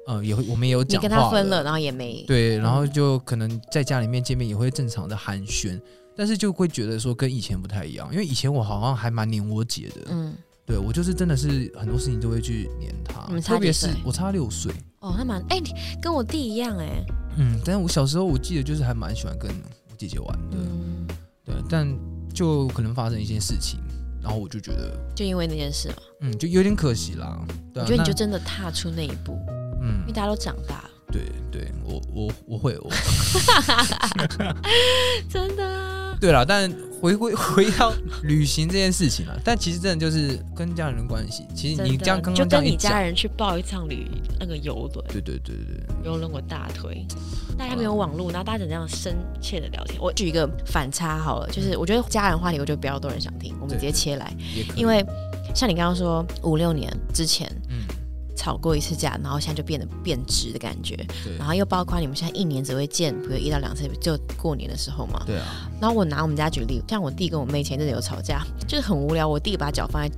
[0.07, 5.81] 呃，也会我们也有讲话跟他分了，然后也没对，然后就可能在家里面见面也会正常的寒暄，
[6.17, 10.35] 但是就会觉得说跟以前不太一样，因为以前我好像还蛮黏我姐的，嗯。
[10.67, 21.07] 对我就是真的是很多事情都会去黏她差特别是我差六岁，哦，那蛮哎、你跟我弟一样哎、嗯，但是我小时候我记得就是还蛮喜欢跟我姐姐玩的，嗯，
[21.45, 21.87] 对，但
[22.37, 23.81] 就可能发生一件事情，
[24.23, 27.41] 然后我就觉得，就因为那件事嘛，嗯，就有点可惜啦。
[27.73, 29.39] 对、啊，我觉得你就真的踏出那一步，
[29.81, 30.01] 嗯。
[30.03, 32.91] 因为，大家都长大了，对对，我我我会我。
[35.31, 41.45] 真的啊， 对了，但回归 回到旅行这件事情了，但其实真的就是跟家人的关系。
[41.55, 44.07] 其实你这样刚就跟刚这样一讲，你家人去报一趟旅
[44.41, 47.07] 那个游轮，对对对对对，游轮我大推。
[47.59, 49.99] 大家没有网络，然后大家怎样深切的聊天？
[50.01, 54.35] 我举一个反差好了，就是我觉得家人话题，我觉得比较多人想听，我们直接切来，
[54.75, 55.05] 因为
[55.55, 57.79] 像你刚刚说五六年之前嗯，
[58.37, 60.95] 吵过一次架，然后现在就变得变直的感觉，
[61.25, 61.37] 对。
[61.39, 65.23] 然后又包括你们现在一年只会见，比如一到两次，就过年的时候嘛。
[65.27, 70.15] 对啊，然后我拿我们家举例，像我弟跟我妹前阵子有吵架，就是很无聊，我弟把脚放在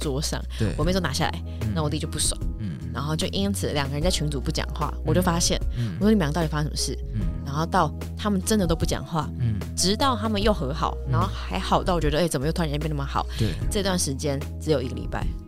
[0.00, 1.72] 桌上，对，我妹说拿下来，嗯。
[1.74, 2.76] 那我弟就不爽，嗯。
[2.92, 5.94] 然后就因此两个人在群组不讲话，我就发现，嗯。
[6.00, 6.98] 我说你们两个到底发生什么事？
[7.14, 7.20] 嗯。
[7.44, 11.12] 然后到他们真的都不讲话，嗯，直到他们又和好，嗯。
[11.12, 13.26] 然后还好到我觉得，哎、怎么又突然间变那么好？
[13.38, 13.54] 对。
[13.70, 15.26] 这段时间只有一个礼拜，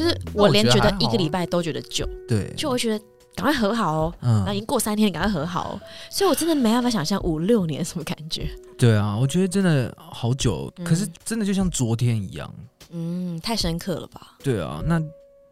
[0.00, 4.14] 就是我我连觉得一个礼拜都觉得久，对，就我觉得赶快和好哦。
[4.22, 8.48] 嗯那已经过三天，赶快和好、哦，所以我真的没办法想象五六年什么感觉。
[8.78, 12.50] 对啊，我觉得真的好久，嗯可是真的就像昨天一样。
[12.92, 14.38] 嗯，太深刻了吧？
[14.42, 14.98] 对啊，那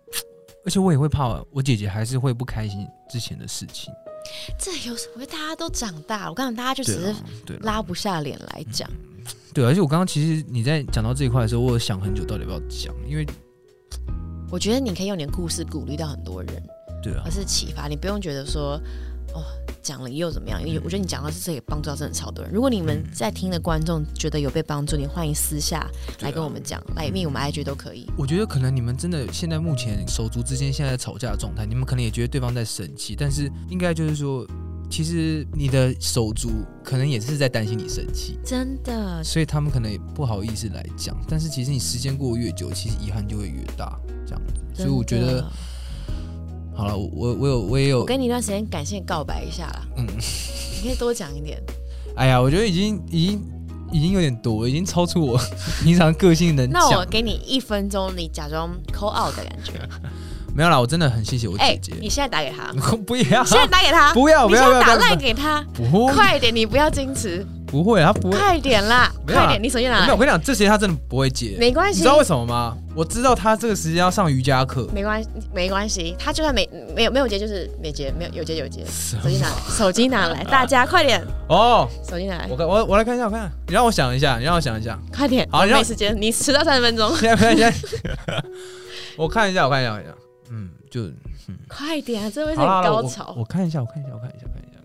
[0.65, 3.93] 而且我也会怕我姐姐还是会不开心之前的事情。
[4.59, 5.27] 这有什么？
[5.27, 8.91] 大家都长大了，我刚刚大家就只是对拉不下脸来讲。
[9.53, 13.27] 对，而且我刚刚其实你在讲到这一块的时候，我有想很久到底要不要讲，因为
[14.51, 16.63] 我觉得你可以用你的故事鼓励到很多人，
[17.03, 18.81] 对啊而，是启发你，不用觉得说
[19.35, 19.45] 哦
[19.83, 20.61] 讲了又怎么样？
[20.67, 22.53] 因为我觉得你讲到是这也帮助到真的超多人。
[22.53, 25.87] 如果你们在听的观众觉得有被帮助，你欢迎私下
[26.21, 28.07] 来跟我们讲，来密我们 IG 都可以。
[28.17, 34.47] 我觉得可能你们真的现在目前手足之间现在吵架的状态，你们可能也觉得对方在生气，但是应该就是说，
[34.91, 36.51] 其实你的手足
[36.83, 41.17] 可能也是在担心你生气，真的，所以他们可能也不好意思来讲。
[41.29, 44.55] 但是其实你时间过得越久，其实遗憾就会越大，这样子。
[44.75, 45.45] 所以我觉得，
[46.75, 49.87] 好了，我我我有我也有我，给你一段时间感谢告白一下啦。
[49.97, 51.63] 嗯，你可以多讲一点。
[52.17, 53.43] 哎呀，我觉得已经已经
[53.93, 55.39] 已经有点多，已经超出我
[55.85, 57.07] 平常个性能那我讲。
[57.09, 59.73] 给你一分钟，你假装 call out 的感觉。
[60.59, 61.93] 没有啦，我真的很谢谢我哎、姐。
[61.93, 61.99] 姐。
[62.01, 62.73] 你现在打给他，
[63.07, 64.97] 不要，现在打给他，不要你现在打不要不要。
[64.97, 66.13] 不要赖给他，不会。
[66.13, 68.37] 快点，你不要矜持，不会，他不会。
[68.37, 71.57] 快点啦，快点，你手机拿没有，我，跟你讲，这些他真的不会接。
[71.61, 72.01] 没关系。
[72.01, 72.77] 你知，道为什么吗？
[72.97, 74.89] 我知道他这个时间要上瑜伽课。
[74.93, 82.49] 没关系，没关系，他就算没没有没有接，就是没接，没有有接有接，手机拿来，手机拿来， 大家快点，哦，手机拿来。
[82.51, 84.99] 我，看我我来看一下，我看你让我想一下，你让我想一下。
[85.17, 88.43] 快点，我好让没时间，你迟到三十分钟，现 在现在，
[89.17, 90.13] 我看一下，我看一下，我看一下。
[90.51, 91.09] 嗯，就
[91.69, 93.35] 快点啊，这会是好啦好啦我很高潮。
[93.39, 94.61] 我看一下，我看一下，我看一下，看一下。
[94.61, 94.79] 看一下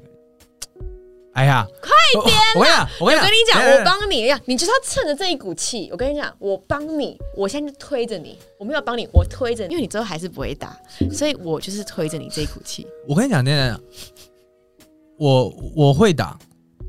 [1.33, 1.89] 哎呀，快
[2.25, 2.37] 点！
[2.53, 5.89] 我跟你讲，我跟你讲，我跟你讲，你呀，你就是要趁着这一股气。
[5.91, 10.77] 我跟你讲，我帮你，我现在就推着你，我没有帮你，我推着你，因为你最后还是不会打，
[11.11, 12.85] 所以我就是推着你这一股气。
[13.07, 13.83] 我跟你讲，等一下，等一下
[15.17, 16.37] 我我会打，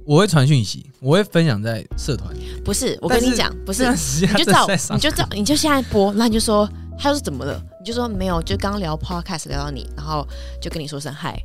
[0.04, 2.28] 我会传讯息，我会分享在社团。
[2.62, 7.60] 不是，我跟但是你讲，不是这，段时间你就照在，上你就照，你就现在播，然后你就说他又是怎么了？
[7.80, 10.26] 你就说没有，就刚刚聊 podcast 聊到你，然后
[10.60, 11.38] 就跟你说声嗨，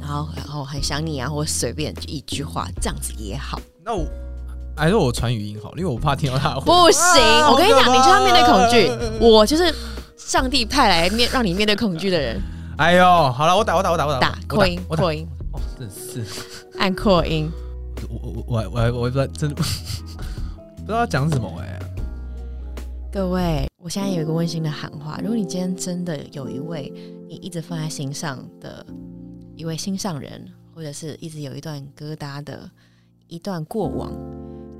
[0.00, 3.60] 然后然后很想你啊，或者随便就一句话，这样子也好。
[3.84, 4.06] 那我
[4.76, 6.60] 还是我传语音好了，因为我怕听到他。
[6.60, 9.18] 不行，啊我跟你讲，你就要面对恐惧。
[9.20, 9.74] 我就是
[10.16, 12.40] 上帝派来面让你面对恐惧的人，
[12.78, 14.96] 哎呦，好了，我打，我打，我打，我打，打扩音，我。
[14.96, 16.24] 扩音，哦，真是，
[16.78, 17.50] 按扩音。
[18.08, 19.68] 我我我我我我也不知道，真的不知
[20.88, 21.78] 道要讲什么哎、
[23.12, 26.92] 各位，我现在有一个温馨的喊话：如果你今天真的有一位
[27.26, 28.84] 你一直放在心上的
[29.56, 32.70] 一位心上人，或者是一直有一段疙瘩的
[33.26, 34.12] 一段过往，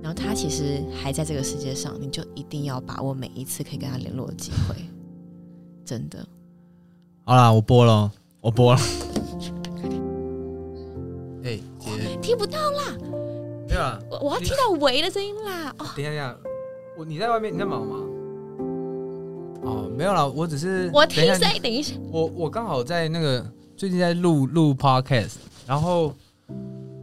[0.02, 4.76] 然后他其实还在这个世界上，你就一定要把握每一次可以跟他联络的机会。
[5.82, 6.22] 真的，
[7.24, 8.80] 好啦，我播了，我播了。
[11.42, 12.98] 哎、姐，听不到啦，
[13.66, 15.74] 没有啊，我我要听到喂的声音啦。
[15.78, 16.36] 哦，等一下，等一下，
[16.98, 17.96] 我你在外面你在忙吗？
[19.62, 23.44] 哦，没有啦，我只是我听谁，等一下，我我刚好在那个
[23.76, 25.34] 最近在录录 podcast，
[25.66, 26.14] 然后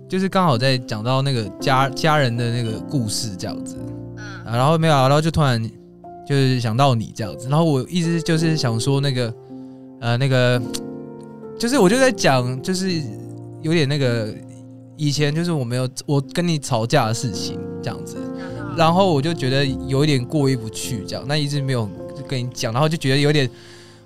[0.09, 3.77] 就是刚好在讲到那个家家人的那个故事这样子，
[4.17, 5.61] 嗯啊，然后没有啊，然后就突然
[6.27, 9.33] 就是想到你这样子，然后我一直就是想说那个
[10.01, 10.61] 呃那个，
[11.59, 12.91] 就是我就在讲就是
[13.61, 14.33] 有点那个
[14.95, 18.17] 以前就是我没有我跟你吵架的事情这样子，
[18.75, 21.87] 然后我就觉得有一点过意不去这样，那一直没有
[22.27, 23.49] 跟你讲，然后就觉得有点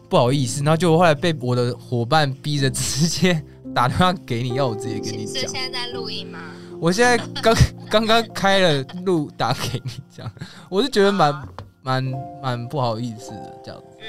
[0.07, 3.41] 不好意思，然后就后来被我的伙伴逼着直接
[3.73, 5.49] 打电话给你，要我直接跟你是讲。
[5.49, 6.39] 现在在录音吗？
[6.79, 7.55] 我现在刚
[7.89, 10.31] 刚刚开了录打给你，讲
[10.69, 11.47] 我是觉得蛮
[11.81, 13.97] 蛮蛮不好意思的这样子。
[13.99, 14.05] 嗯，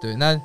[0.00, 0.38] 对，那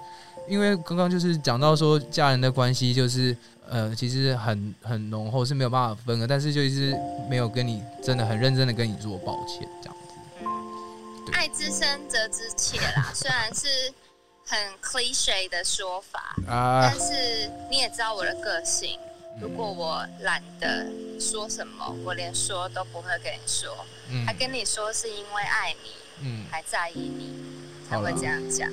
[0.49, 3.35] 因为刚刚就是讲到说家人的关系，就是
[3.69, 6.95] 呃，其实很很浓厚，是没有办法分的，但是就是
[7.29, 9.95] 没有跟你真的很认真的跟你做抱歉这样
[11.53, 13.67] 之深则之切啦， 虽然是
[14.45, 16.81] 很 cliche 的说法，啊。
[16.83, 18.97] 但，是你也知道我的个性。
[19.39, 20.85] 如果我懒得
[21.19, 23.85] 说什么，我连说都不会跟你说。
[24.09, 24.25] 嗯。
[24.25, 25.89] 还跟你说是因为爱你，
[26.23, 27.33] 嗯，还在意你，
[27.89, 28.69] 才会这样讲。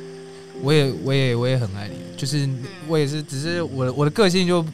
[0.60, 2.48] 我也我也我也很爱你，就是
[2.88, 4.64] 我也是，只是我的我的个性就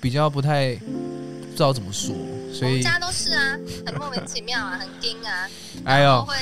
[0.00, 2.14] 比较不太不知道怎么说，
[2.54, 5.50] 所以我们家都是啊，很莫名其妙啊，很硬啊，
[5.84, 6.36] 哎呦，会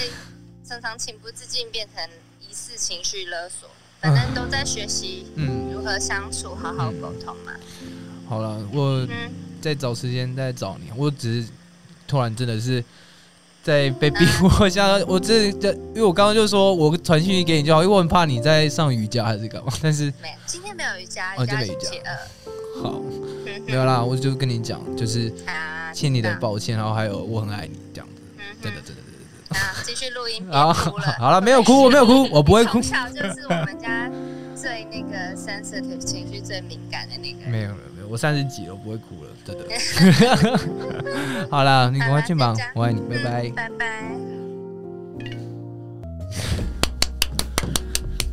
[0.68, 2.08] 常常情不自禁变成
[2.40, 3.68] 疑似情绪勒索。
[4.00, 7.52] 反正都在学习嗯，如何相处，好好沟通嘛。
[8.28, 11.48] 好了，我嗯，再找时间再找你，我只是
[12.06, 12.84] 突然真的是。
[13.62, 19.72] 在被逼迫下，我这这，因为我刚刚就说我传讯息给你就好，因为我很怕你在上瑜伽还是干嘛。
[19.82, 21.90] 但是没有，今天没有瑜伽，哦瑜伽真的瑜伽。
[22.80, 23.02] 好，
[23.44, 26.32] 嗯没有啦，我就跟你讲，就是 啊，欠你的。
[26.36, 28.22] 抱歉，然后还有我很爱你这样子，
[28.62, 29.02] 真的真的。
[29.56, 31.16] 啊，继续录音，别好，哭了。
[31.18, 32.82] 好了，没有哭，我没有哭，我不会哭从。
[32.82, 34.10] 小就是我们家
[34.54, 37.50] 最那个 sensitive 情绪最敏感的那个人。
[37.50, 39.64] 没有没有没有，我三十几了，我不会哭了，真的。
[41.50, 43.48] 好了，你赶快去忙我爱你，拜拜。
[43.50, 44.10] 拜拜。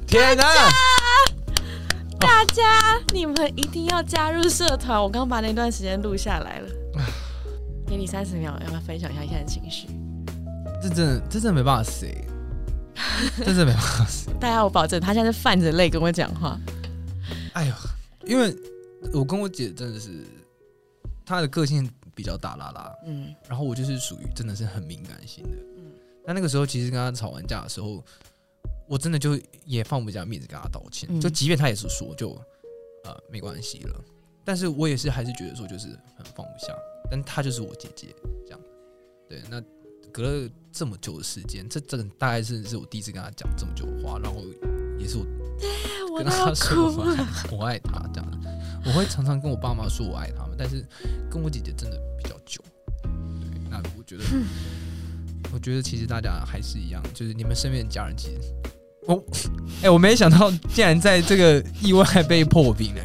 [0.07, 0.43] 天哪！
[2.19, 5.01] 大家，你们一定要加入社团。
[5.01, 6.69] 我刚把那段时间录下来了，
[7.85, 9.87] 给你三十秒，要不要分享一下现在情绪？
[10.83, 12.13] 这真的这真的没办法 say，
[13.39, 14.33] 这真的没办法 say。
[14.37, 16.59] 大家，我保证，他现在是泛着泪跟我讲话。
[17.53, 17.73] 哎呦，
[18.25, 18.53] 因为
[19.13, 20.25] 我跟我姐真的是，
[21.25, 25.57] 她的个性比较大啦啦，嗯然后我就是属于真的是很敏感型的。
[25.77, 25.91] 嗯
[26.25, 28.03] 那那个时候其实跟她吵完架的时候，
[28.85, 32.31] 我真的就也放不下面子跟她道歉，嗯就即便她也是说就
[33.05, 34.01] 呃没关系了，
[34.43, 36.75] 但是我也是还是觉得说就是很放不下，
[37.09, 38.13] 但她就是我姐姐
[38.45, 38.59] 这样。
[39.29, 39.63] 对，那
[40.11, 44.41] 隔了这么久的时间，这这个大概是是我第一次跟他讲这么久的话，然后
[44.97, 46.91] 也是我跟他说
[47.51, 48.47] 我爱他这样子，
[48.85, 50.83] 我会常常跟我爸妈说我爱他们，但是
[51.29, 52.59] 跟我姐姐真的比较久。
[53.03, 54.23] 对，那我觉得，
[55.53, 58.39] 我觉得其实大家还是一样，就是你们身边的家人，其实
[59.05, 59.23] 我，
[59.83, 63.03] 哎、我没想到竟然在这个意外被破冰哎、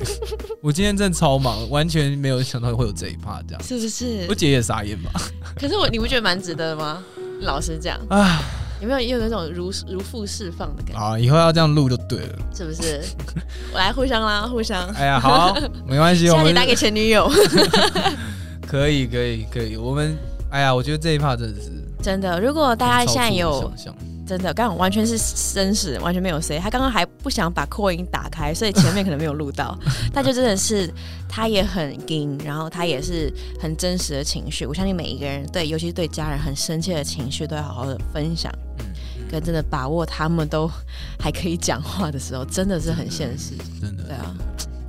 [0.62, 3.62] 我今天真的超忙，完全没有想到会有这一趴这样。
[3.62, 4.34] 是不是我？
[4.34, 5.12] 姐也傻眼吧？
[5.54, 7.04] 可是我，你不觉得蛮值得的吗？
[7.40, 8.40] 老实讲，啊
[8.80, 10.98] 有没有有那种如如负释放的感觉？
[11.00, 12.38] 啊，以后要这样录就对了。
[12.54, 13.00] 是不是？
[13.72, 14.86] 我来互相啦，互相。
[14.94, 15.52] 哎呀，好，
[15.86, 17.28] 没关系，我们打给前女友，
[18.66, 19.76] 可以，可以，可以。
[19.76, 20.16] 我们，
[20.50, 21.70] 哎呀，我觉得这一趴真的是。
[22.00, 22.40] 真的。
[22.40, 23.94] 如果大家现在有想象
[24.28, 25.18] 真的，刚刚完全是
[25.54, 26.58] 真实，完全没有谁。
[26.58, 29.76] 他刚刚还不想把扩音打开，所以前面可能没有录到。
[30.12, 30.92] 他就真的是，
[31.28, 34.66] 他也很硬，然后他也是很真实的情绪。
[34.66, 38.84] 我相信每一个人对，尤其是对家人很深切的情绪，都要好好的分享，嗯，
[39.30, 40.70] 跟真的把握他们都
[41.18, 43.54] 还可以讲话的时候，真的是很现实。
[43.80, 44.34] 真的，对啊，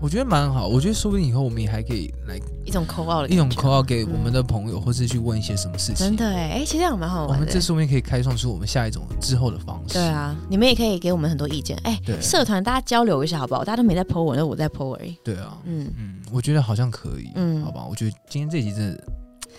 [0.01, 0.67] 我觉得蛮好。
[0.67, 2.37] 我觉得说不定以后我们也还可以来
[2.69, 5.95] 一种口号的一种口号给我们的朋友，或是去问一些什么事情。
[5.95, 7.43] 真的哎，哎，其实这样蛮好我玩的。
[7.43, 9.95] 们这说不定可以开创出我们下一种之后的方式。
[9.95, 11.75] 对，啊，你们也可以给我们很多意见。
[11.83, 13.63] 哎对，社团大家交流一下好不好？
[13.65, 15.17] 大家都没在 po 文，那我在 po 而已。
[15.23, 17.83] 对啊，嗯，嗯，我觉得好像可以，嗯嗯，好吧。
[17.89, 19.03] 我觉得今天这集真的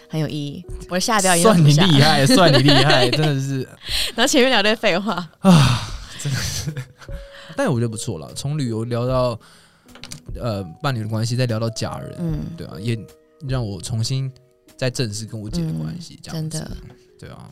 [0.09, 0.65] 很有意义。
[0.89, 3.63] 我的下标已经算你厉害， 算你厉害，真的是。
[4.15, 5.83] 然后前面聊堆废话啊，
[6.23, 6.73] 真的是，
[7.57, 9.37] 但我觉得不错了，从旅游聊到
[10.35, 12.99] 呃伴侣的关系，再聊到家人，嗯，对啊，也
[13.49, 14.31] 让我重新
[14.77, 16.77] 再正视跟我姐的关系，这样子嗯真的，
[17.19, 17.51] 对啊，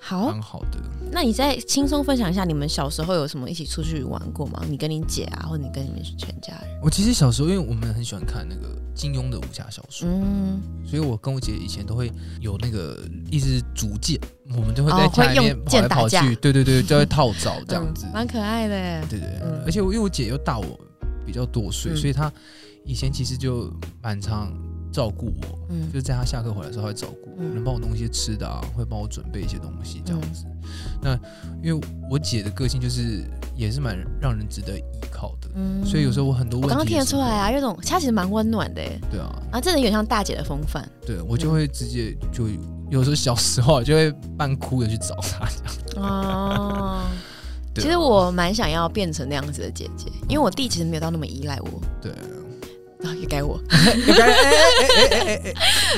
[0.00, 0.40] 好蛮。
[0.42, 0.78] 好的。
[1.12, 4.62] 那你再轻松分享一下，你们小时候有什么一起出去玩过吗？
[4.68, 6.80] 你跟你姐啊，或者你跟你们全家人？
[6.82, 12.98] 我其实小时候，因为我们很喜欢看那个金庸的武侠小说，嗯，所以我跟我姐以前都会有那个
[13.30, 14.18] 一支竹剑，
[14.56, 18.12] 我们就会在家里面跑来跑去，对对对，就会 套招这样子嗯。
[18.12, 19.04] 蛮可爱的耶。
[19.08, 19.28] 对对
[19.64, 20.78] 而且我因为我姐又大我
[21.24, 21.96] 比较多岁，嗯。
[21.96, 22.32] 所以他
[22.84, 23.72] 以前其实就
[24.02, 24.52] 蛮常
[24.92, 25.86] 照顾我，嗯。
[25.88, 27.54] 就是在他下课回来的时候，她会照顾我，嗯。
[27.54, 30.44] 能帮我弄一些吃的啊，会帮我准备一些东西这样子。
[31.02, 31.14] 那
[31.62, 35.84] 因为我姐的个性就是也是蛮让人值得依靠的，嗯。
[35.84, 40.88] 所以有时候我很多问题我刚刚听得出来啊，有种她其实蛮温暖的耶，对啊，啊，真的有点像大姐的风范。
[41.06, 42.48] 对我就会直接就
[42.90, 45.74] 有时候小时候就会半哭的去找她这样。
[45.96, 47.10] 哦，对啊
[47.82, 52.12] 其实我蛮想要变成那样子的姐姐，因为我弟其实没有到那么依赖我，对，
[53.02, 53.60] 啊，也该我。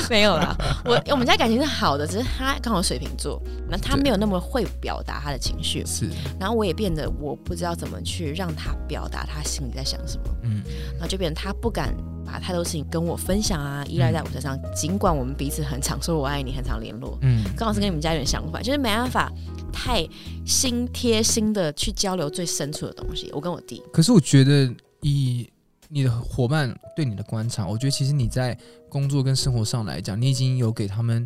[0.09, 0.55] 没有啦。
[0.85, 6.09] 我我们家感情是好的，只是他刚好水瓶座，那他没有那么会表达他的情绪，是，
[6.39, 10.61] 然后我也变得我不知道怎么去让他表达他心里在想什么，嗯，
[10.93, 11.93] 然后就变成他不敢
[12.25, 14.57] 把太多事情跟我分享啊，依赖在我身上。
[14.75, 19.31] 尽管我们彼此很常说我爱你，很常联络，嗯，刚好是跟你们家有点相反，就是没办法
[19.71, 20.07] 太
[20.45, 23.29] 心贴心的去交流最深处的东西。
[23.33, 25.49] 我跟我弟，可是我觉得以
[25.89, 28.57] 你的伙伴对你的观察，我觉得其实你在
[28.89, 31.25] 工作跟生活上来讲，你已经有给他们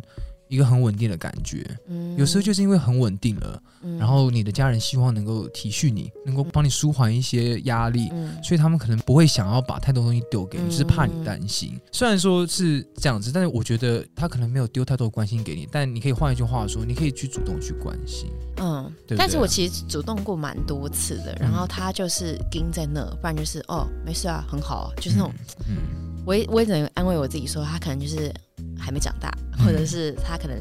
[0.52, 1.64] 一个很稳定的感觉。
[1.88, 8.10] 嗯有时候就是因为很稳定了，嗯然后你的家人希望能够体恤你，能够帮你舒缓一些压力。
[8.12, 11.80] 嗯所以他们可能不会想要把太多东西丢给你，嗯就是怕你担心。
[11.90, 18.28] 虽然说是这样子，但是我觉得他可能没有丢太多关心给你，但你可以换一句话说，你可以去主动去关心。
[18.58, 25.32] 嗯，但是我其实主动过蛮多次的，然后他就是盯在那，不然就是哦没事啊，很好啊，就是那种、
[25.66, 25.76] 嗯，
[26.26, 28.32] 我也我也只能安慰我自己说，他可能就是
[28.82, 29.64] 还没长大，嗯。
[29.64, 30.56] 或者是他可能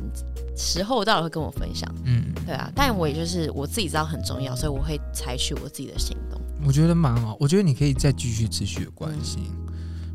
[0.55, 2.23] 时候到了会跟我分享，嗯。
[2.27, 7.35] 嗯，对啊，但我也就是我自己知道很重要，所以我会采取我自己的行动，我觉得蛮好。
[7.39, 9.43] 我觉得你可以再继续持续的关心，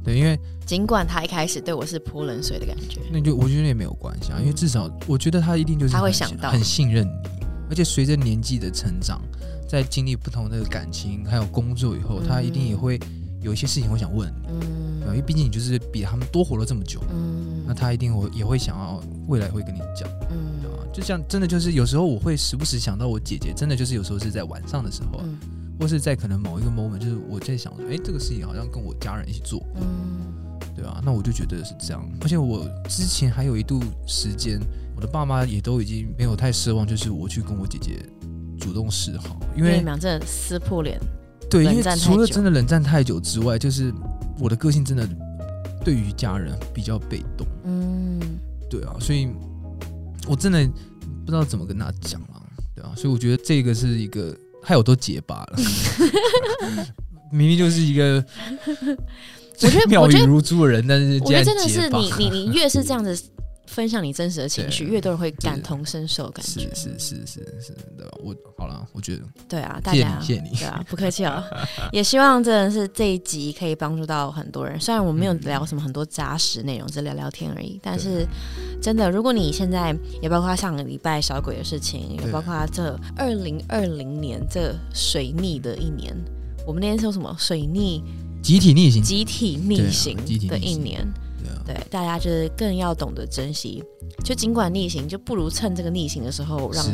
[0.04, 6.50] 对，因为尽管他一开始对我是泼冷水的感觉，那就我觉得也没有关系啊，因为至少我觉得他一定就是他会想到。
[6.50, 9.20] 很信任你，而且随着年纪的成长，
[9.68, 13.00] 在经历不同的感情还有工作以后，他一定也会
[13.40, 14.96] 有一些事情我想问你，嗯。
[15.06, 17.64] 因为毕竟你就是比他们多活了这么久，嗯。
[17.66, 20.60] 那他一定会也会想要未来会跟你讲，嗯。
[20.60, 20.76] 对吧？
[20.92, 25.38] 就像真的就是有时候我会时不时想到我姐姐，真的就是有时候是在晚上的时候，嗯。
[25.78, 30.34] 或是在可能某一个 moment，就是我在想说，哎，这个事情好像跟我家人一起做，嗯。
[30.74, 32.06] 对啊，那我就觉得是这样。
[32.20, 34.60] 而且我之前还有一度时间，
[34.94, 38.04] 我的爸妈也都已经没有太奢望，就是我去跟我姐姐
[38.58, 41.00] 主动示好，因因为你为们俩真的撕破脸，
[41.48, 43.92] 对，因为除了真的冷战太久之外，就是
[44.38, 45.08] 我的个性真的
[45.84, 48.20] 对于家人比较被动，嗯。
[48.68, 49.28] 对啊，所以
[50.26, 50.66] 我真的
[51.24, 52.42] 不知道怎么跟他讲啊，
[52.74, 55.58] 对啊，所以我觉得这个是一个害我都结巴了，
[57.30, 58.22] 明明就是一个
[59.62, 63.16] 我觉得 妙语如珠的人，但是我觉得真的是你你你越是这样子
[63.66, 66.60] 分享你真实的情绪，越多人会感同身受，感觉。
[66.74, 68.16] 是是是是是，对吧？
[68.22, 70.50] 我好了，我觉得对啊，大谢谢家你谢谢你。
[70.56, 71.42] 对啊，不客气哦。
[71.92, 74.80] 也希望真的是这一集可以帮助到很多人。
[74.80, 78.26] 虽然我没有聊什么很多扎实内容，只聊聊天而已，但是
[78.80, 86.16] 真的，如果你现在也包括上个礼拜小鬼的事情，也包括这二零二零年这水逆的一年，
[86.66, 88.02] 我们那天说什么水逆？
[88.42, 90.16] 集体逆行，集体逆行。
[90.46, 91.04] 的一年，
[91.66, 93.82] 对大家就是更要懂得珍惜。
[94.24, 96.84] 就尽管逆行，就不如趁这个逆行的时候，让，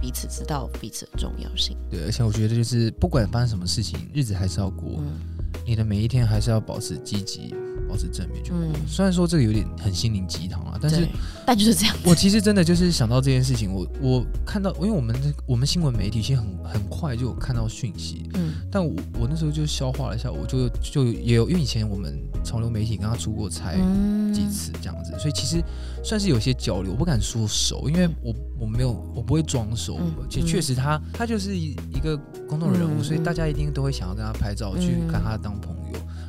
[0.00, 1.76] 彼此知道彼此的重要性。
[1.90, 5.20] 对，而且我觉得就是不管发生什么事情，日子还是要过，嗯
[5.66, 7.54] 你的每一天还是要保持积极，
[7.92, 8.42] 保持正面。
[8.50, 11.06] 嗯虽然说这个有点很心灵鸡汤啊，但是，
[11.46, 11.94] 但就是这样。
[12.04, 15.14] 我其实真的就是想到这件事情，我我看到，因为我们
[15.46, 23.72] 我们新闻媒体其实很很快就有看到讯息，嗯但我我那时候就消化了一下，我就就也有，因为以前我们潮流媒体跟他出过差。
[23.76, 25.62] 嗯几次这样子，所以其实
[26.02, 32.16] 算是有些交流，我不敢说熟，因为我我没有我不会装熟，嗯而且确实他他就是一一个
[32.48, 35.81] 公众人物，嗯所以大家一定都会想要跟他拍照，去嗯跟他当朋友。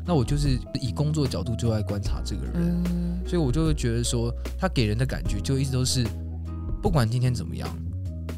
[0.05, 6.05] 那我就是以工作角度就在观察这个人，嗯所以我就会觉得说，他给人的感觉就一直都是，
[6.81, 7.69] 不管今天怎么样，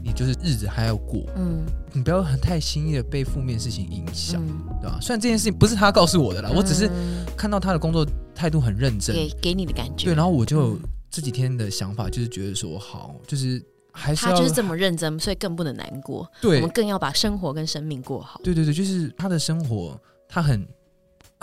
[0.04, 5.00] 你就是日子还要过，嗯你不要很太轻易的被负面事情影响，嗯对吧？
[5.02, 8.06] 虽然这件事情不是他告诉我的啦，我只是嗯看到他的工作
[8.36, 10.06] 态度很认真，给给你的感觉。
[10.06, 16.30] 对，然后我就嗯这几天的想法就是觉得说，好，就是还是要他就是这么认真，所以更不能难过。
[16.42, 18.40] 对我们更要把生活跟生命过好。
[18.44, 20.68] 对对对，就是他的生活，他很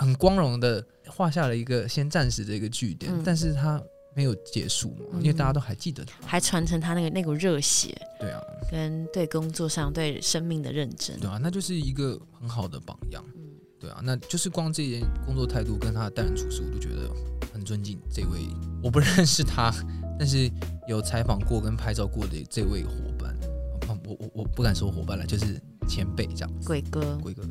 [0.03, 3.21] 很光荣的画下了一个先暂时的一个句点，嗯。
[3.23, 3.81] 但是他
[4.13, 11.17] 没有结束嘛，嗯因为大家都还记得他，还传承他那个那股热血，对啊，跟对工作上对生命的认真。
[11.19, 13.41] 对啊，那就是一个很好的榜样，嗯。
[13.79, 17.09] 对啊，那就是光这件工作态度跟他的待人处事，我都觉得
[17.53, 18.47] 很尊敬这位，
[18.83, 19.73] 我不认识他，
[20.19, 20.51] 但是
[20.87, 23.31] 有采访过跟拍照过的这位伙伴，
[23.87, 26.51] 啊我我我不敢说伙伴了，就是前辈这样。
[26.65, 27.43] 鬼哥，鬼哥，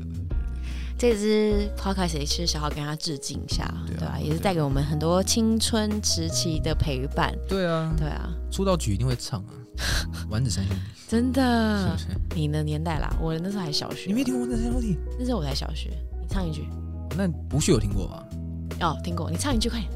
[1.02, 7.36] 这支 podcast 也是想要跟他致敬一下，对啊对吧、也是带给我们很多青春时期的陪伴。
[7.48, 9.50] 对啊，对啊，出道曲一定会唱啊，
[10.30, 11.96] 丸子三兄弟真是的？
[12.36, 14.96] 你的年代啦，我那时候还小学，你没听过丸子三兄弟？
[15.18, 15.90] 那时候我才小学。
[16.20, 16.68] 你唱一句
[17.16, 18.24] 那不是有听过吧？
[18.82, 19.90] 哦，听过，你唱一句快点。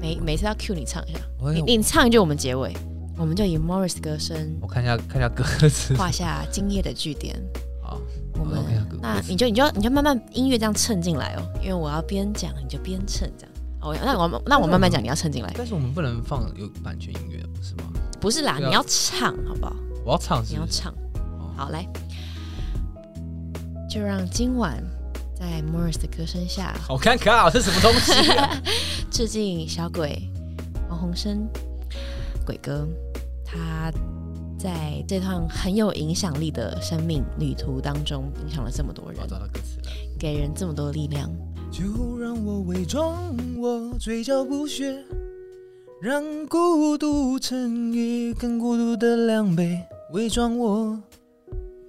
[0.00, 1.20] 每每次要 cue 你唱一下，
[1.52, 2.76] 你你唱一句我们结尾，
[3.16, 5.94] 我们就以 Morris 歌声我看一下看一下歌词。
[5.94, 7.40] 画下今夜的句点。
[7.86, 8.00] 好，
[8.34, 8.58] 我们
[9.00, 13.52] 那你就你就你就慢慢音乐这样蹭进来哦，因为我要边讲你就边蹭这样。
[13.80, 15.52] 哦，那我那我慢慢讲，你要蹭进来。
[15.56, 17.84] 但是我们不能放有版权音乐，是吗？
[18.20, 19.76] 不是啦，你要唱好不好？
[20.04, 20.54] 我要唱是是？
[20.54, 20.92] 你要唱。
[21.38, 21.86] 哦好，来，
[23.88, 24.82] 就让今晚
[25.38, 28.60] 在 Morris 的歌声下，好尴尬啊，这什么东西啊？
[29.08, 30.28] 致敬小鬼
[30.88, 31.48] 黄鸿生
[32.44, 32.88] 鬼哥，
[33.44, 33.92] 他
[34.58, 39.92] 在这趟很有影响力的生命旅途当中，影响了这么多人，找到歌词了。
[40.18, 41.30] 给人这么多力量。
[41.70, 45.04] 就让我伪装我嘴角不屑，
[46.00, 49.82] 让孤独乘以更孤独的两倍，
[50.12, 50.98] 伪装我。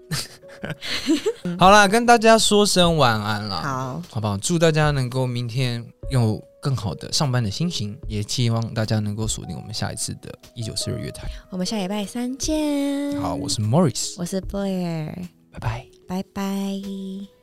[1.58, 4.38] 好啦，跟大家说声晚安啦，好，好不好？
[4.40, 13.20] 祝大家能够明天有更好的上班的心情，也期望大家能够锁定我们下一次的《一九四二月台我们下礼拜三见。
[13.22, 15.14] 好，我是 Morris，我是 Blair，
[15.52, 15.88] 拜拜。
[16.08, 17.37] 拜拜。